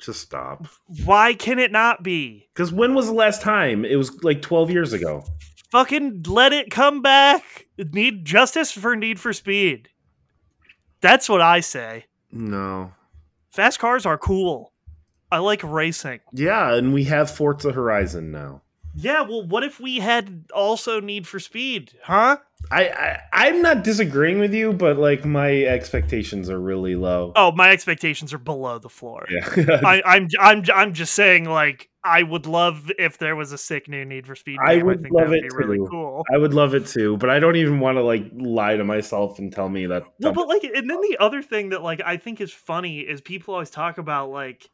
[0.02, 0.66] Just stop.
[1.04, 2.48] Why can it not be?
[2.52, 3.84] Because when was the last time?
[3.84, 5.24] It was like 12 years ago.
[5.70, 7.66] Fucking let it come back.
[7.78, 9.88] Need justice for Need for Speed.
[11.00, 12.06] That's what I say.
[12.30, 12.92] No.
[13.50, 14.72] Fast cars are cool.
[15.30, 16.20] I like racing.
[16.32, 18.62] Yeah, and we have Forza Horizon now.
[18.94, 22.38] Yeah, well, what if we had also Need for Speed, huh?
[22.70, 27.32] I, I am not disagreeing with you, but like my expectations are really low.
[27.36, 29.26] Oh, my expectations are below the floor.
[29.28, 33.58] Yeah, I, I'm I'm I'm just saying like I would love if there was a
[33.58, 34.58] sick new Need for Speed.
[34.58, 34.80] Game.
[34.80, 35.56] I would I think love it too.
[35.56, 36.24] Really cool.
[36.32, 39.38] I would love it too, but I don't even want to like lie to myself
[39.38, 40.04] and tell me that.
[40.18, 43.20] Well, but like, and then the other thing that like I think is funny is
[43.20, 44.68] people always talk about like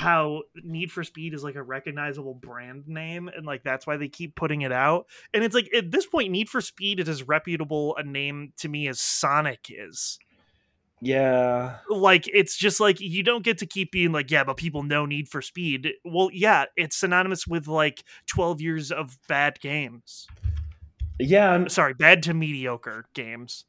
[0.00, 4.08] how Need for Speed is like a recognizable brand name, and like that's why they
[4.08, 5.06] keep putting it out.
[5.34, 8.68] And it's like at this point, Need for Speed is as reputable a name to
[8.68, 10.18] me as Sonic is.
[11.02, 11.76] Yeah.
[11.90, 15.04] Like it's just like you don't get to keep being like, yeah, but people know
[15.04, 15.90] Need for Speed.
[16.02, 20.26] Well, yeah, it's synonymous with like 12 years of bad games.
[21.18, 23.66] Yeah, I'm, Sorry, bad to mediocre games.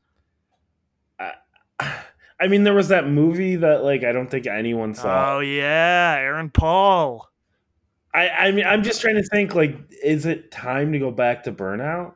[2.42, 5.36] I mean, there was that movie that like I don't think anyone saw.
[5.36, 7.30] Oh yeah, Aaron Paul.
[8.14, 11.44] I I mean, I'm just trying to think like, is it time to go back
[11.44, 12.16] to Burnout?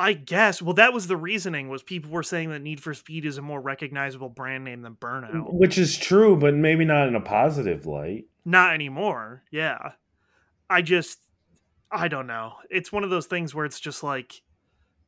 [0.00, 0.62] I guess.
[0.62, 1.68] Well, that was the reasoning.
[1.68, 4.94] Was people were saying that Need for Speed is a more recognizable brand name than
[4.94, 5.52] Burnout.
[5.52, 8.24] Which is true, but maybe not in a positive light.
[8.46, 9.42] Not anymore.
[9.50, 9.92] Yeah.
[10.70, 11.18] I just,
[11.90, 12.54] I don't know.
[12.70, 14.40] It's one of those things where it's just like,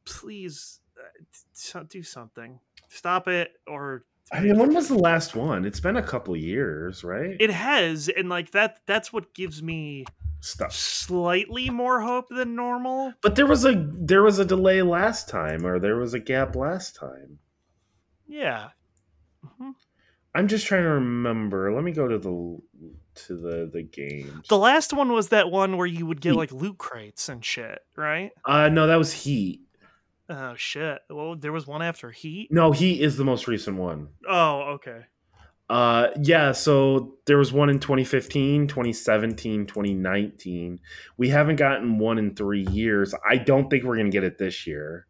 [0.05, 2.61] please uh, do something.
[2.93, 5.65] Stop it or I mean, when was the last one?
[5.65, 7.37] It's been a couple years, right?
[7.41, 10.05] It has, and like that that's what gives me
[10.41, 10.73] Stuff.
[10.73, 13.13] slightly more hope than normal.
[13.23, 16.55] But there was a there was a delay last time, or there was a gap
[16.57, 17.39] last time.
[18.27, 18.69] Yeah.
[19.59, 19.71] hmm
[20.35, 21.73] I'm just trying to remember.
[21.75, 22.59] Let me go to the
[23.27, 24.43] to the the game.
[24.49, 26.39] The last one was that one where you would get Heat.
[26.39, 28.31] like loot crates and shit, right?
[28.47, 29.61] Uh no, that was Heat.
[30.29, 31.01] Oh shit.
[31.11, 32.49] Well, there was one after Heat.
[32.51, 34.09] No, Heat is the most recent one.
[34.29, 35.01] Oh, okay.
[35.69, 40.81] Uh yeah, so there was one in 2015, 2017, 2019.
[41.17, 43.15] We haven't gotten one in 3 years.
[43.29, 45.07] I don't think we're going to get it this year.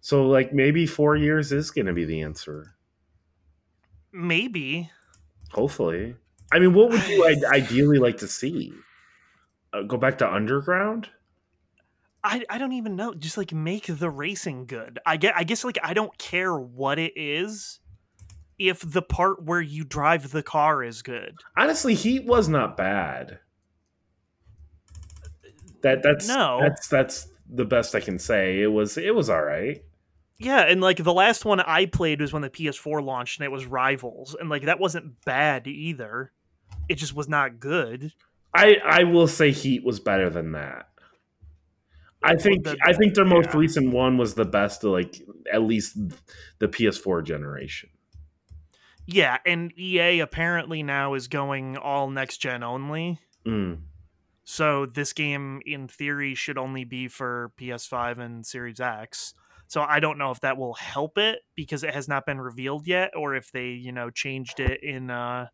[0.00, 2.74] So like maybe 4 years is going to be the answer.
[4.12, 4.90] Maybe.
[5.52, 6.16] Hopefully.
[6.52, 8.72] I mean, what would you ideally like to see?
[9.72, 11.08] Uh, go back to Underground?
[12.24, 13.12] I, I don't even know.
[13.12, 14.98] Just like make the racing good.
[15.04, 17.80] I get I guess like I don't care what it is
[18.58, 21.36] if the part where you drive the car is good.
[21.56, 23.40] Honestly, Heat was not bad.
[25.82, 26.60] That that's No.
[26.62, 28.60] that's that's the best I can say.
[28.62, 29.84] It was it was all right.
[30.38, 33.52] Yeah, and like the last one I played was when the PS4 launched and it
[33.52, 34.34] was Rivals.
[34.38, 36.32] And like that wasn't bad either.
[36.88, 38.14] It just was not good.
[38.54, 40.88] I I will say Heat was better than that.
[42.24, 43.58] I think the- I think their most yeah.
[43.58, 45.96] recent one was the best of like at least
[46.58, 47.90] the PS4 generation.
[49.06, 53.20] Yeah, and EA apparently now is going all next gen only.
[53.46, 53.80] Mm.
[54.44, 59.34] So this game, in theory, should only be for PS5 and Series X.
[59.66, 62.86] So I don't know if that will help it because it has not been revealed
[62.86, 65.48] yet, or if they, you know, changed it in, uh,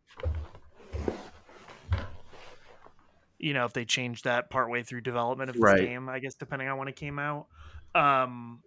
[3.41, 5.81] you know, if they changed that partway through development of this Right.
[5.81, 6.07] game.
[6.09, 7.47] I guess depending on when it came out.
[7.95, 8.61] Um,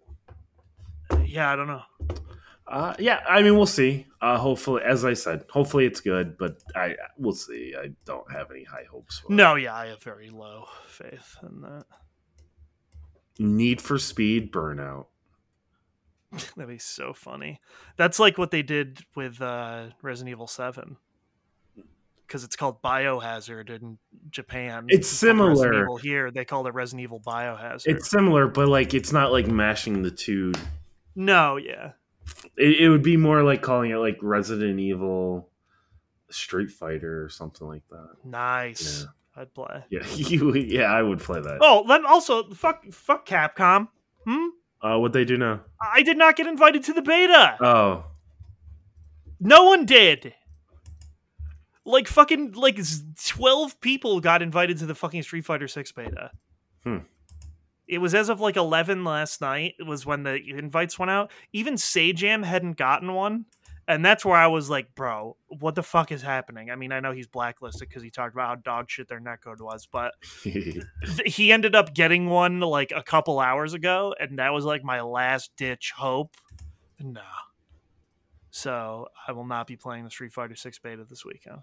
[1.25, 1.81] yeah, I don't know.
[2.67, 4.07] Uh, yeah, I mean we'll see.
[4.21, 7.75] Uh, hopefully, as I said, hopefully it's good, but I we'll see.
[7.79, 9.19] I don't have any high hopes.
[9.19, 9.35] For it.
[9.35, 11.85] No, yeah, I have very low faith in that.
[13.37, 15.05] Need for Speed Burnout.
[16.55, 17.59] That'd be so funny.
[17.97, 20.97] That's like what they did with uh, Resident Evil Seven,
[22.27, 23.97] because it's called Biohazard in
[24.29, 24.85] Japan.
[24.89, 25.87] It's similar.
[26.01, 27.83] Here, they call it Resident Evil Biohazard.
[27.87, 30.53] It's similar, but like it's not like mashing the two.
[31.15, 31.91] no, yeah,
[32.57, 35.49] It, it would be more like calling it like Resident Evil
[36.29, 38.09] Street Fighter or something like that.
[38.23, 39.01] nice.
[39.03, 39.41] Yeah.
[39.41, 39.83] I'd play.
[39.89, 40.53] Yeah, you.
[40.55, 41.57] Yeah, I would play that.
[41.61, 43.89] Oh, then also fuck, fuck Capcom.
[44.25, 44.45] Hmm.
[44.81, 45.61] Uh, what they do now?
[45.81, 47.57] I did not get invited to the beta.
[47.59, 48.05] Oh,
[49.41, 50.33] No one did.
[51.85, 52.79] Like fucking like
[53.23, 56.31] twelve people got invited to the fucking Street Fighter Six beta.
[56.83, 56.99] Hmm.
[57.87, 59.75] It was as of like eleven last night.
[59.77, 61.31] It was when the invites went out.
[61.53, 63.45] Even Sajam hadn't gotten one,
[63.87, 66.99] and that's where I was like, "Bro, what the fuck is happening?" I mean, I
[66.99, 71.51] know he's blacklisted because he talked about how dog shit their netcode was, but he
[71.51, 75.51] ended up getting one like a couple hours ago, and that was like my last
[75.55, 76.35] ditch hope.
[76.99, 77.21] No.
[78.55, 81.57] So I will not be playing the Street Fighter Six beta this weekend.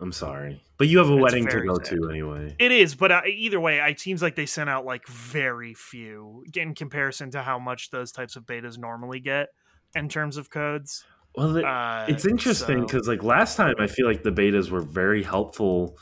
[0.00, 1.96] I'm sorry, but you have a It's wedding to go sad.
[1.96, 2.54] to anyway.
[2.58, 6.44] It is, but uh, either way, it seems like they sent out like very few
[6.54, 9.48] in comparison to how much those types of betas normally get
[9.94, 11.06] in terms of codes.
[11.36, 14.68] Well, the, Uh, it's interesting so- because like last time, I feel like the betas
[14.70, 15.96] were very helpful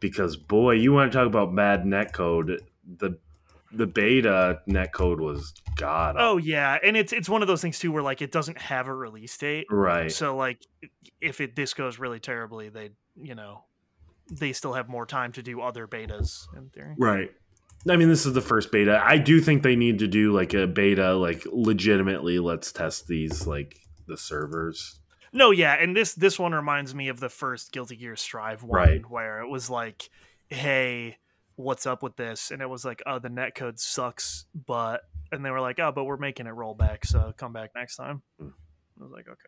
[0.00, 2.60] because boy, you want to talk about bad net code.
[2.98, 3.18] The
[3.76, 6.16] the beta netcode was god.
[6.18, 8.86] Oh yeah, and it's it's one of those things too where like it doesn't have
[8.88, 9.66] a release date.
[9.70, 10.10] right.
[10.10, 10.58] So like
[11.20, 13.64] if it this goes really terribly, they you know
[14.30, 16.94] they still have more time to do other betas in theory.
[16.98, 17.30] Right.
[17.86, 18.98] I mean, this is the first beta.
[19.04, 22.38] I do think they need to do like a beta, like legitimately.
[22.38, 23.76] Let's test these, like
[24.06, 25.00] the servers.
[25.34, 28.78] No, yeah, and this this one reminds me of the first Guilty Gear Strive one,
[28.80, 29.10] Right.
[29.10, 30.08] where it was like,
[30.48, 31.18] "Hey,
[31.56, 35.02] what's up with this?" And it was like, "Oh, the netcode sucks," but
[35.32, 37.96] and they were like, "Oh, but we're making it roll back, so come back next
[37.96, 38.22] time."
[39.00, 39.38] I was like, okay.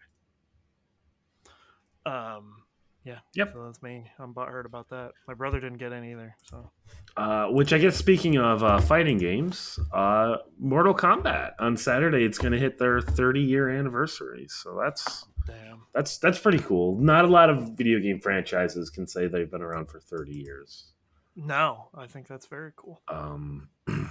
[2.07, 2.63] Um,
[3.05, 3.19] yeah.
[3.35, 3.53] Yep.
[3.53, 4.05] So that's me.
[4.19, 5.13] I'm butthurt about that.
[5.29, 6.35] My brother didn't get any either.
[6.51, 6.71] So.
[7.17, 12.39] Uh, which I guess speaking of uh, fighting games, uh, Mortal Kombat on Saturday it's
[12.39, 14.47] going to hit their 30 year anniversary.
[14.49, 15.83] So that's Damn.
[15.95, 16.99] that's that's pretty cool.
[16.99, 20.93] Not a lot of video game franchises can say they've been around for 30 years.
[21.37, 23.03] No, I think that's very cool.
[23.09, 23.69] Um,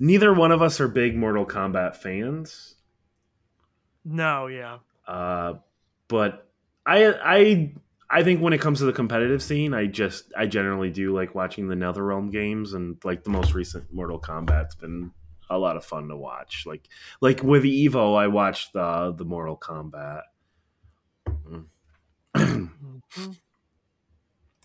[0.00, 2.76] neither one of us are big Mortal Kombat fans.
[4.04, 4.78] No, yeah.
[5.06, 5.54] Uh,
[6.08, 6.48] but
[6.86, 7.74] I I
[8.08, 11.34] I think when it comes to the competitive scene, I just I generally do like
[11.34, 15.12] watching the NetherRealm games and like the most recent Mortal Kombat's been
[15.50, 16.64] a lot of fun to watch.
[16.66, 16.88] Like
[17.20, 20.22] like with Evo, I watched the the Mortal Kombat.
[21.28, 21.66] Mhm.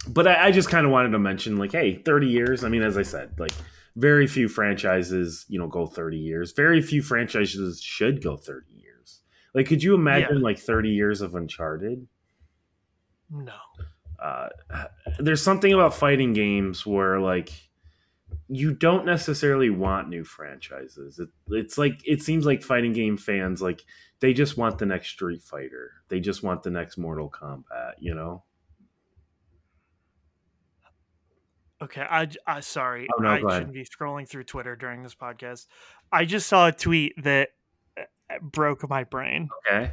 [0.08, 2.64] But I, I just kind of wanted to mention like, hey, thirty years.
[2.64, 3.54] I mean, as I said, like
[3.96, 6.52] very few franchises, you know, go thirty years.
[6.52, 9.22] Very few franchises should go thirty years.
[9.54, 12.08] Like, could you imagine like thirty years of Uncharted?
[13.30, 13.54] No.
[14.20, 14.50] uh,
[15.20, 17.52] there's something about fighting games where like
[18.48, 21.20] you don't necessarily want new franchises.
[21.20, 23.84] It, it's like it seems like fighting game fans like
[24.20, 25.92] they just want the next Street Fighter.
[26.10, 27.94] They just want the next Mortal Kombat.
[28.00, 28.44] You know?
[31.82, 35.68] Okay, I, I sorry, Oh, no, I shouldn't be scrolling through Twitter during this podcast.
[36.12, 37.50] I just saw a tweet that
[37.98, 38.04] uh,
[38.42, 39.50] broke my brain.
[39.68, 39.92] Okay.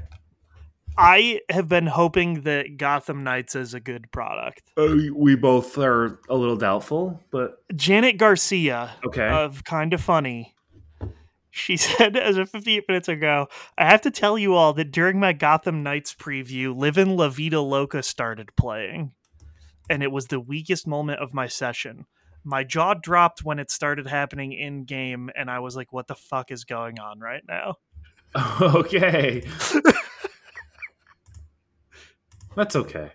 [0.96, 4.70] I have been hoping that Gotham Knights is a good product.
[4.76, 9.26] Uh, we both are a little doubtful, but Janet Garcia okay.
[9.28, 10.54] of Kind of Funny.
[11.50, 15.18] She said as of 58 minutes ago, I have to tell you all that during
[15.18, 19.12] my Gotham Knights preview, Livin' La Vida Loca started playing.
[19.90, 22.06] And it was the weakest moment of my session.
[22.44, 26.14] My jaw dropped when it started happening in game, and I was like, what the
[26.14, 27.76] fuck is going on right now?
[28.60, 29.42] okay.
[32.54, 33.12] That's okay.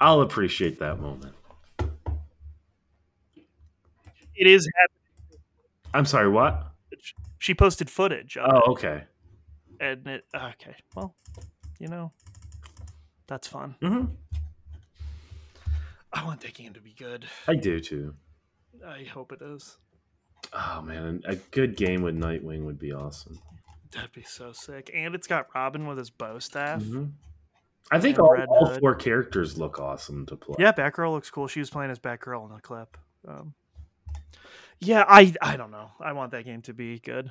[0.00, 1.34] I'll appreciate that moment.
[4.36, 5.40] It is happening.
[5.92, 6.66] I'm sorry, what?
[7.38, 9.04] She posted footage of Oh, it, okay.
[9.80, 11.14] and it, okay, well,
[11.78, 12.12] you know,
[13.26, 13.76] that's fun.
[13.80, 14.06] hmm
[16.14, 17.26] I want that game to be good.
[17.48, 18.14] I do too.
[18.86, 19.76] I hope it is.
[20.52, 23.38] Oh man, a good game with Nightwing would be awesome.
[23.90, 24.90] That'd be so sick.
[24.94, 26.82] And it's got Robin with his bow staff.
[26.82, 27.12] Mhm.
[27.90, 30.56] I think all, all four characters look awesome to play.
[30.58, 31.48] Yeah, Batgirl looks cool.
[31.48, 32.96] She was playing as Batgirl in the clip.
[33.28, 33.54] Um,
[34.80, 35.90] yeah, I I don't know.
[36.00, 37.30] I want that game to be good.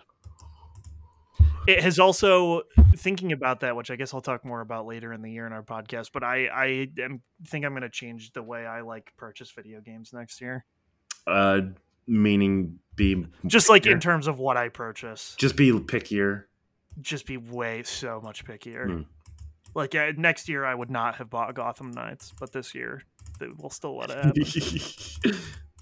[1.68, 2.64] It has also
[2.98, 5.54] thinking about that, which I guess I'll talk more about later in the year in
[5.54, 6.12] our podcast.
[6.14, 9.80] But I I am, think I'm going to change the way I like purchase video
[9.82, 10.66] games next year.
[11.26, 11.62] Uh,
[12.08, 16.46] meaning be Just like in terms of what I purchase, just be pickier.
[17.02, 18.88] just be way so much pickier.
[18.88, 19.02] Hmm.
[19.76, 23.04] Like uh, next year, I would not have bought Gotham Knights, but this year
[23.58, 24.44] we'll still let it happen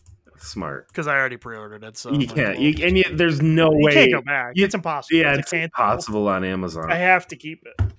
[0.42, 0.88] Smart.
[0.88, 1.98] because I already pre-ordered it.
[1.98, 2.60] So you can't.
[2.60, 3.94] You, and you, there's no you way.
[3.94, 4.54] can't go back.
[4.56, 5.18] you- it's impossible.
[5.20, 6.92] yeah, it's, it's impossible on Amazon.
[6.92, 7.94] I have to keep it.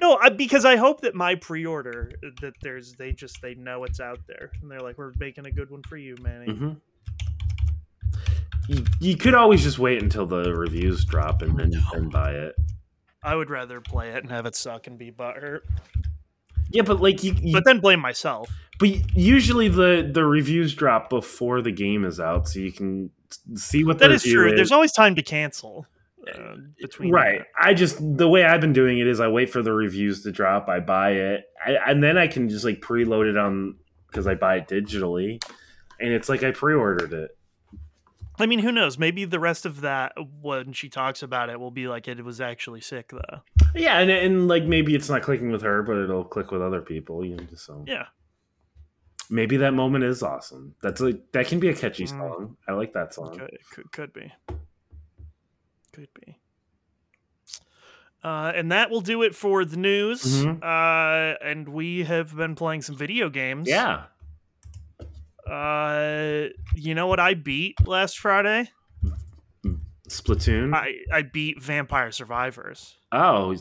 [0.00, 4.00] No, I, because I hope that my pre-order that there's they just they know it's
[4.00, 6.52] out there and they're like we're making a good one for you, Manny.
[6.52, 6.72] hmm
[8.68, 12.54] You, you could always just wait until the reviews drop and then, then buy it.
[13.22, 15.60] I would rather play it and have it suck and be butthurt,
[16.74, 18.50] Yeah, but like you, you but then blame myself.
[18.80, 23.10] But usually the the reviews drop before the game is out, so you can
[23.54, 24.54] see what That is true.
[24.54, 25.86] There's always time to cancel
[26.34, 27.38] uh, between right.
[27.38, 27.46] that.
[27.58, 30.32] I just the way I've been doing it is I wait for the reviews to
[30.32, 33.76] drop, I buy it, I, and then I can just like preload it on
[34.08, 35.40] because I buy it digitally,
[36.00, 37.38] and it's like I pre-ordered it.
[38.38, 38.98] I mean, who knows?
[38.98, 40.12] Maybe the rest of that
[40.42, 43.42] when she talks about it will be like it was actually sick though.
[43.74, 46.80] Yeah, and and like maybe it's not clicking with her, but it'll click with other
[46.80, 47.24] people.
[47.24, 48.06] You know, so Yeah.
[49.30, 50.74] maybe that moment is awesome.
[50.82, 52.08] That's like that can be a catchy Mm.
[52.08, 52.56] song.
[52.68, 53.38] I like that song.
[53.38, 54.32] Could, could, could be.
[55.92, 56.38] Could be.
[58.24, 60.22] Uh, and that will do it for the news.
[60.44, 60.62] Mhm.
[60.62, 63.68] Uh, and we have been playing some video games.
[63.68, 64.04] Yeah.
[65.50, 68.70] Uh, you know what I beat last Friday?
[70.08, 70.74] Splatoon.
[70.74, 72.96] I, I beat Vampire Survivors.
[73.12, 73.54] oh,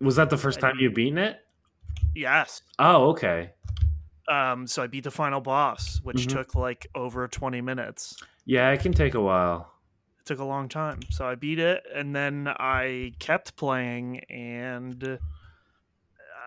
[0.00, 1.36] was that the first time you've beaten it?
[2.14, 2.62] Yes.
[2.78, 3.52] Oh, okay.
[4.28, 6.30] Um, so I beat the final boss, which Mhm.
[6.32, 8.20] took like over 20 minutes.
[8.44, 9.72] Yeah, it can take a while.
[10.20, 11.00] It took a long time.
[11.10, 15.18] So I beat it and then I kept playing and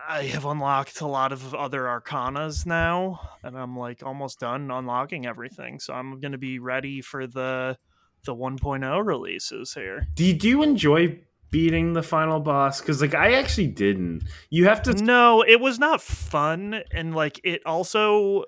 [0.08, 5.26] I have unlocked a lot of other arcanas now and I'm like almost done unlocking
[5.26, 5.80] everything.
[5.80, 7.78] So I'm going to be ready for the
[8.24, 10.08] the 1.0 releases here.
[10.14, 14.24] Do you, you enjoy beating the final boss because like I actually didn't.
[14.50, 18.44] You have to No, it was not fun and like it also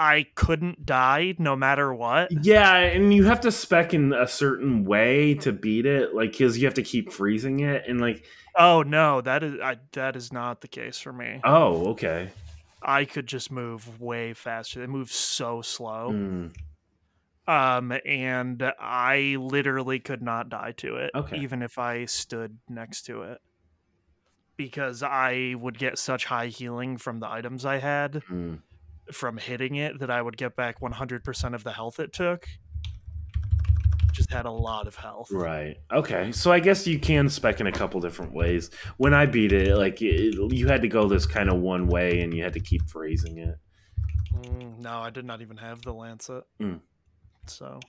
[0.00, 2.30] I couldn't die no matter what.
[2.44, 6.58] Yeah, and you have to spec in a certain way to beat it, like because
[6.58, 8.24] you have to keep freezing it, and like.
[8.56, 11.40] Oh no, that is I, that is not the case for me.
[11.44, 12.30] Oh, okay.
[12.82, 14.82] I could just move way faster.
[14.82, 16.10] It moves so slow.
[16.12, 16.54] Mm.
[17.46, 21.38] Um, and I literally could not die to it, Okay.
[21.38, 23.38] even if I stood next to it,
[24.56, 28.60] because I would get such high healing from the items I had Mm.
[29.14, 32.46] From hitting it that I would get back 100% of the health it took.
[34.12, 35.30] Just had a lot of health.
[35.30, 35.78] Right.
[35.90, 36.32] Okay.
[36.32, 38.70] So I guess you can spec in a couple different ways.
[38.98, 42.20] When I beat it, like it, you had to go this kind of one way,
[42.20, 43.56] and you had to keep phrasing it.
[44.34, 46.44] Mm, no, I did not even have the lancet.
[46.60, 46.80] Mm.
[47.46, 47.80] So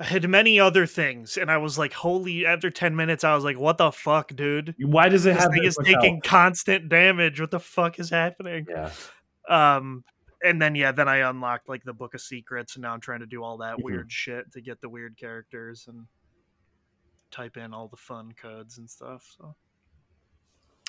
[0.00, 3.44] I had many other things, and I was like, "Holy!" After ten minutes, I was
[3.44, 4.74] like, "What the fuck, dude?
[4.78, 6.22] Why does it This have thing is taking health?
[6.24, 7.38] constant damage.
[7.38, 8.90] What the fuck is happening?" Yeah.
[9.50, 10.04] Um,
[10.42, 13.20] and then yeah, then I unlocked like the Book of Secrets, and now I'm trying
[13.20, 13.82] to do all that Mhm.
[13.82, 16.06] weird shit to get the weird characters and
[17.30, 19.24] type in all the fun codes and stuff.
[19.38, 19.54] So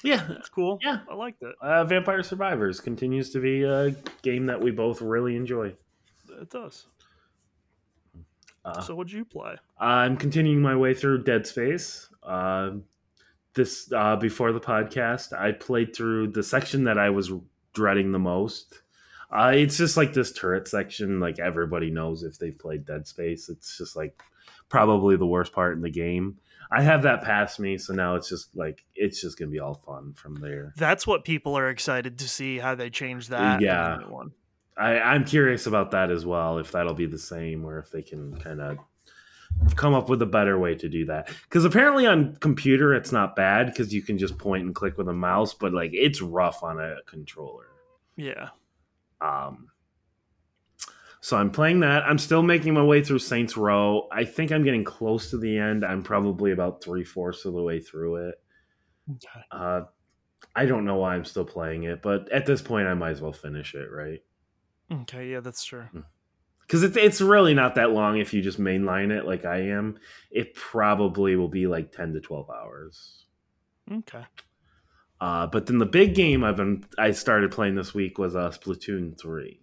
[0.04, 0.32] Yeah.
[0.32, 0.80] it's cool.
[0.82, 1.02] Yeah.
[1.10, 1.56] I liked it.
[1.62, 3.92] Uh, Vampire Survivors continues to be a
[4.22, 5.76] game that we both really enjoy.
[6.30, 6.88] It does.
[8.64, 9.58] Uh, so what'd you play?
[9.80, 12.10] I'm continuing my way through Dead Space.
[12.24, 12.78] Uh,
[13.54, 17.32] this uh, before the podcast, I played through the section that I was
[17.74, 18.82] dreading the most.
[19.32, 21.20] Uh, it's just like this turret section.
[21.20, 24.22] Like everybody knows if they've played Dead Space, it's just like
[24.70, 26.38] probably the worst part in the game.
[26.72, 29.82] I have that past me, so now it's just like it's just gonna be all
[29.86, 30.74] fun from there.
[30.78, 33.62] That's what people are excited to see how they change that.
[33.62, 34.00] Yeah.
[34.78, 38.02] I, I'm curious about that as well, if that'll be the same or if they
[38.02, 38.78] can kind of
[39.76, 41.30] come up with a better way to do that.
[41.44, 45.08] Because apparently on computer it's not bad because you can just point and click with
[45.08, 47.68] a mouse, but like it's rough on a controller.
[48.16, 48.50] Yeah.
[49.20, 49.68] Um,
[51.22, 52.04] so I'm playing that.
[52.04, 54.08] I'm still making my way through Saints Row.
[54.12, 55.86] I think I'm getting close to the end.
[55.86, 58.36] I'm probably about three fourths of the way through it.
[59.12, 59.46] Okay.
[59.52, 59.82] Uh,
[60.56, 63.22] I don't know why I'm still playing it, but at this point I might as
[63.22, 64.20] well finish it, right?
[64.92, 65.32] Okay.
[65.32, 65.86] Yeah, that's true.
[66.72, 70.00] Because it's it's really not that long if you just mainline it like I am.
[70.32, 73.26] It probably will be like ten to twelve hours.
[73.92, 74.24] Okay.
[75.20, 78.52] Uh, but then the big game I've been I started playing this week was uh,
[78.52, 79.60] Splatoon three.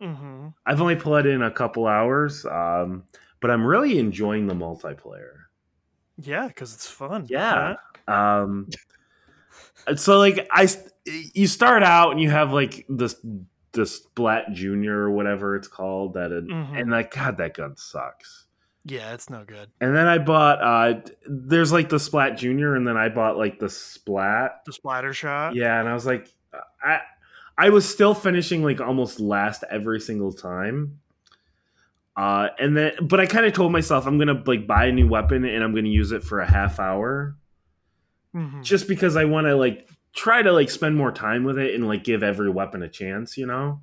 [0.00, 0.48] Mm-hmm.
[0.64, 3.04] I've only put in a couple hours, um,
[3.42, 5.34] but I'm really enjoying the multiplayer.
[6.16, 7.26] Yeah, because it's fun.
[7.28, 7.74] Yeah.
[8.08, 8.14] Huh?
[8.14, 8.70] Um,
[9.96, 10.68] so like I,
[11.04, 13.14] you start out and you have like this
[13.76, 16.80] the Splat Junior or whatever it's called that, it, Mhm.
[16.80, 18.46] and like God, that gun sucks.
[18.84, 19.68] Yeah, it's no good.
[19.80, 23.58] And then I bought uh there's like the Splat Junior and then I bought like
[23.58, 24.62] the Splat.
[24.66, 25.54] The splatter shot.
[25.54, 26.28] Yeah, and I was like
[26.82, 27.00] I
[27.58, 30.98] I was still finishing like almost last every single time.
[32.16, 34.92] Uh and then but I kind of told myself I'm going to like buy a
[34.92, 37.36] new weapon and I'm going to use it for a half hour
[38.34, 38.62] Mhm.
[38.62, 41.86] just because I want to like try to like spend more time with it and
[41.86, 43.80] like give every weapon a chance, you know?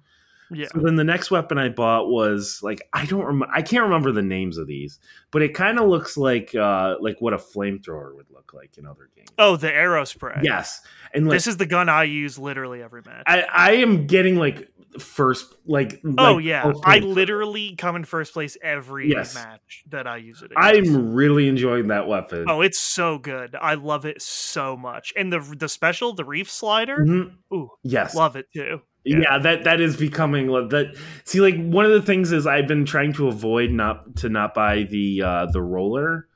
[0.53, 0.67] Yeah.
[0.73, 4.11] So then the next weapon I bought was like I don't rem- I can't remember
[4.11, 4.99] the names of these,
[5.31, 8.85] but it kind of looks like uh like what a flamethrower would look like in
[8.85, 9.29] other games.
[9.37, 10.43] Oh, the Aerospray.
[10.43, 10.81] Yes,
[11.13, 13.23] and like This is the gun I use literally every match.
[13.27, 18.31] I I am getting like first like oh like, yeah, I literally come in first
[18.33, 19.33] place every Yes.
[19.33, 20.51] match that I use it.
[20.55, 20.89] against.
[20.91, 22.45] I'm really enjoying that weapon.
[22.47, 23.55] Oh, it's so good.
[23.59, 25.11] I love it so much.
[25.17, 27.33] And the the special, the reef slider, Mhm.
[27.51, 28.81] ooh, Yes, love it too.
[29.03, 29.17] Yeah.
[29.21, 29.39] yeah.
[29.39, 30.95] that that is becoming that.
[31.23, 34.53] See, like one of the things is I've been trying to avoid not to not
[34.53, 36.27] buy the uh the roller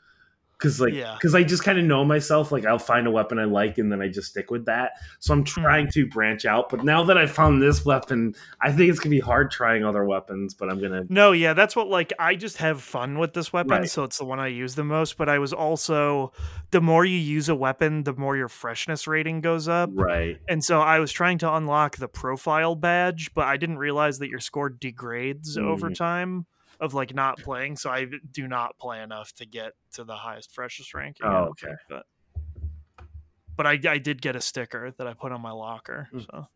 [0.57, 1.13] because like Yeah.
[1.13, 2.51] because I just kind of know myself.
[2.51, 4.93] Like I'll find a weapon I like and then I just stick with that.
[5.19, 6.69] So I'm trying to branch out.
[6.69, 10.03] But now that I found this weapon, I think it's gonna be hard trying other
[10.05, 10.53] weapons.
[10.53, 13.71] But I'm gonna No, yeah, that's what like I just have fun with this weapon,
[13.81, 13.89] Right.
[13.89, 15.17] so it's the one I use the most.
[15.17, 16.31] But I was also
[16.71, 19.89] the more you use a weapon, the more your freshness rating goes up.
[19.93, 20.37] right.
[20.47, 24.29] And so I was trying to unlock the profile badge, but I didn't realize that
[24.29, 25.95] your score degrades over Mhm.
[25.95, 26.45] time
[26.79, 27.77] of like not playing.
[27.77, 31.25] So I do not play enough to get to the highest freshest ranking.
[31.25, 31.67] Oh, okay.
[31.67, 32.05] think, But
[33.55, 36.07] but I, I did get a sticker that I put on my locker.
[36.13, 36.25] Mm.
[36.31, 36.47] So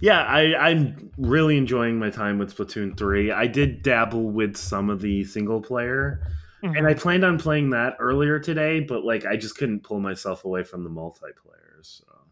[0.00, 3.30] Yeah, I, I'm really enjoying my time with Splatoon 3.
[3.30, 6.26] I did dabble with some of the single player,
[6.62, 10.44] and I planned on playing that earlier today, but like I just couldn't pull myself
[10.44, 11.61] away from the multiplayer.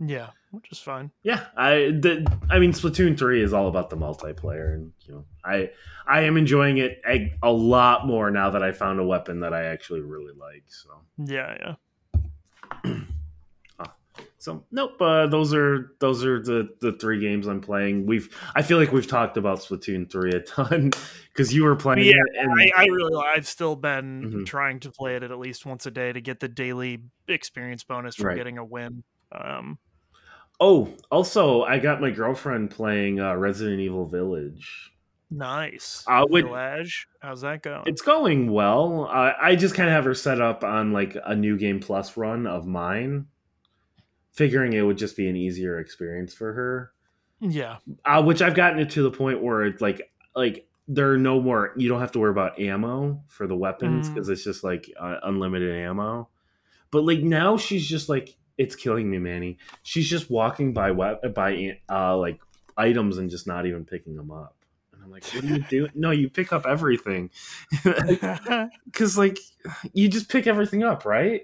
[0.00, 1.10] Yeah, which is fine.
[1.22, 5.24] Yeah, I the, I mean Splatoon three is all about the multiplayer, and you know
[5.44, 5.70] I
[6.06, 9.52] I am enjoying it a, a lot more now that I found a weapon that
[9.52, 10.64] I actually really like.
[10.68, 11.74] So yeah,
[12.84, 12.94] yeah.
[14.40, 18.06] So nope, uh, those are those are the the three games I'm playing.
[18.06, 20.92] We've I feel like we've talked about Splatoon three a ton
[21.30, 22.38] because you were playing yeah, it.
[22.38, 22.50] And...
[22.58, 24.44] I, I, really I've still been mm-hmm.
[24.44, 28.16] trying to play it at least once a day to get the daily experience bonus
[28.16, 28.36] for right.
[28.36, 29.02] getting a win.
[29.30, 29.78] Um,
[30.60, 34.92] oh, also I got my girlfriend playing uh, Resident Evil Village.
[35.30, 36.04] Nice.
[36.08, 37.84] Uh, with, Village, how's that going?
[37.86, 39.08] It's going well.
[39.10, 42.16] Uh, I just kind of have her set up on like a new game plus
[42.16, 43.26] run of mine
[44.32, 46.92] figuring it would just be an easier experience for her.
[47.40, 47.78] Yeah.
[48.04, 51.40] Uh, which I've gotten it to the point where it's like like there are no
[51.40, 54.32] more you don't have to worry about ammo for the weapons because mm.
[54.32, 56.28] it's just like uh, unlimited ammo.
[56.90, 59.56] But like now she's just like it's killing me, Manny.
[59.82, 62.38] She's just walking by by uh like
[62.76, 64.54] items and just not even picking them up.
[64.92, 65.90] And I'm like, what are you doing?
[65.94, 67.30] no, you pick up everything.
[68.92, 69.38] Cuz like
[69.94, 71.42] you just pick everything up, right?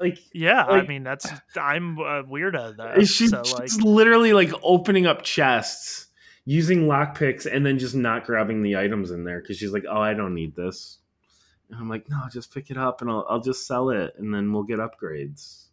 [0.00, 3.04] Like yeah, like, I mean that's I'm a weirdo though.
[3.04, 6.06] She's, so, like, she's literally like opening up chests
[6.46, 10.00] using lockpicks and then just not grabbing the items in there because she's like, oh,
[10.00, 10.98] I don't need this.
[11.70, 14.34] And I'm like, no, just pick it up and I'll, I'll just sell it and
[14.34, 15.66] then we'll get upgrades.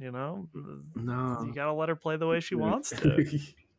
[0.00, 0.48] You know,
[0.94, 3.26] no, you gotta let her play the way she wants to.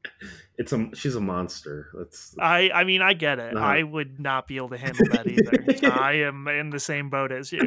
[0.58, 1.90] it's a she's a monster.
[1.96, 3.56] That's I I mean I get it.
[3.58, 5.92] I would not be able to handle that either.
[6.00, 7.62] I am in the same boat as you.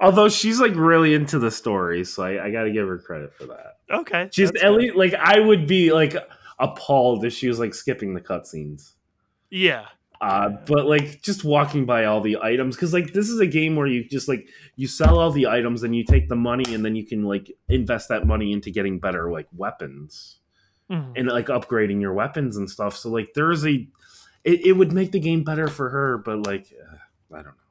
[0.00, 3.32] Although she's like really into the story, so I, I got to give her credit
[3.34, 3.78] for that.
[3.90, 6.14] Okay, she's at least like I would be like
[6.58, 8.92] appalled if she was like skipping the cutscenes.
[9.50, 9.86] Yeah.
[10.20, 13.76] Uh, but like just walking by all the items because like this is a game
[13.76, 16.84] where you just like you sell all the items and you take the money and
[16.84, 20.38] then you can like invest that money into getting better like weapons
[20.90, 21.12] mm-hmm.
[21.16, 23.86] and like upgrading your weapons and stuff so like there's a
[24.44, 26.96] it, it would make the game better for her but like uh,
[27.34, 27.64] i don't know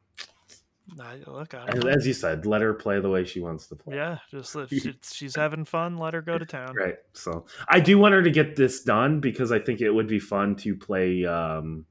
[1.00, 3.96] I, look, I as you said, let her play the way she wants to play.
[3.96, 6.76] Yeah, just if she, she's having fun, let her go to town.
[6.76, 6.98] Right.
[7.14, 10.20] So I do want her to get this done because I think it would be
[10.20, 11.86] fun to play um,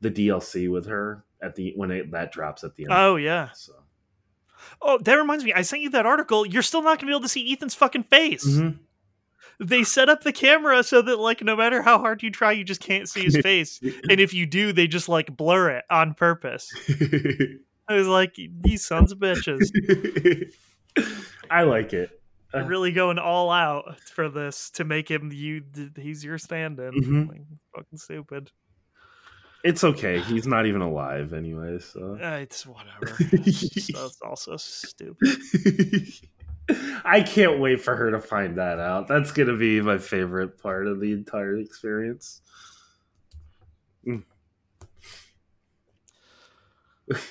[0.00, 2.92] the DLC with her at the when it, that drops at the end.
[2.92, 3.50] Oh yeah.
[3.54, 3.72] So.
[4.82, 5.52] Oh, that reminds me.
[5.52, 6.46] I sent you that article.
[6.46, 8.46] You're still not gonna be able to see Ethan's fucking face.
[8.46, 8.76] Mm-hmm.
[9.62, 12.64] They set up the camera so that like no matter how hard you try, you
[12.64, 13.80] just can't see his face.
[13.82, 16.72] and if you do, they just like blur it on purpose.
[17.88, 19.70] I was like, these sons of bitches.
[21.50, 22.10] I like it.
[22.52, 25.62] They're really going all out for this to make him you.
[25.96, 26.92] He's your stand-in.
[26.92, 27.28] Mm-hmm.
[27.28, 27.42] Like,
[27.74, 28.50] fucking stupid.
[29.62, 30.20] It's okay.
[30.20, 31.78] He's not even alive anyway.
[31.78, 33.16] So uh, it's whatever.
[33.24, 35.28] That's also stupid.
[37.04, 39.08] I can't wait for her to find that out.
[39.08, 42.40] That's gonna be my favorite part of the entire experience.
[44.06, 44.22] Mm.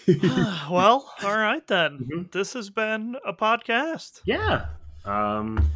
[0.69, 1.99] well, all right then.
[1.99, 2.21] Mm-hmm.
[2.31, 4.21] This has been a podcast.
[4.25, 4.67] Yeah.
[5.05, 5.71] Um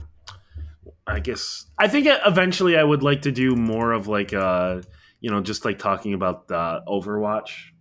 [1.07, 4.81] I guess I think eventually I would like to do more of like uh
[5.23, 7.71] you know just like talking about the Overwatch.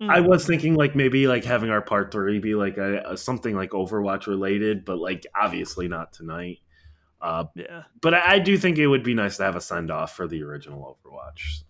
[0.00, 0.10] Mm-hmm.
[0.10, 3.54] I was thinking like maybe like having our part 3 be like a, a, something
[3.54, 6.60] like Overwatch related, but like obviously not tonight.
[7.20, 7.82] Uh yeah.
[8.00, 10.28] But I, I do think it would be nice to have a send off for
[10.28, 11.64] the original Overwatch.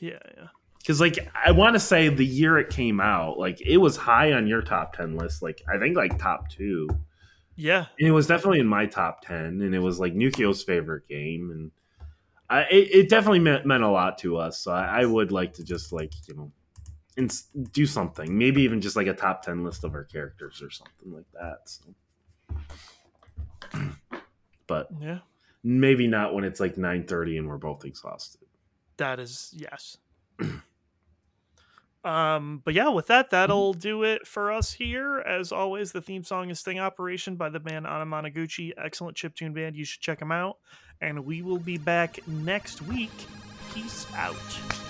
[0.00, 0.46] Yeah, yeah
[0.78, 4.32] because like I want to say the year it came out, like it was high
[4.32, 5.42] on your top ten list.
[5.42, 6.88] Like I think like top two.
[7.56, 11.08] Yeah, and it was definitely in my top ten, and it was like Nukio's favorite
[11.08, 11.70] game, and
[12.50, 14.58] I, it, it definitely meant, meant a lot to us.
[14.58, 16.52] So I, I would like to just like you know,
[17.16, 20.70] ins- do something, maybe even just like a top ten list of our characters or
[20.70, 21.68] something like that.
[21.68, 21.94] So.
[24.66, 25.18] but yeah,
[25.62, 28.40] maybe not when it's like nine thirty and we're both exhausted.
[28.96, 29.98] That is yes.
[32.04, 35.18] Um, but yeah, with that, that'll do it for us here.
[35.18, 38.72] As always, the theme song is Sting Operation by the band Anamanaguchi.
[38.82, 39.76] Excellent chip tune band.
[39.76, 40.58] You should check them out.
[41.00, 43.12] And we will be back next week.
[43.72, 44.87] Peace out.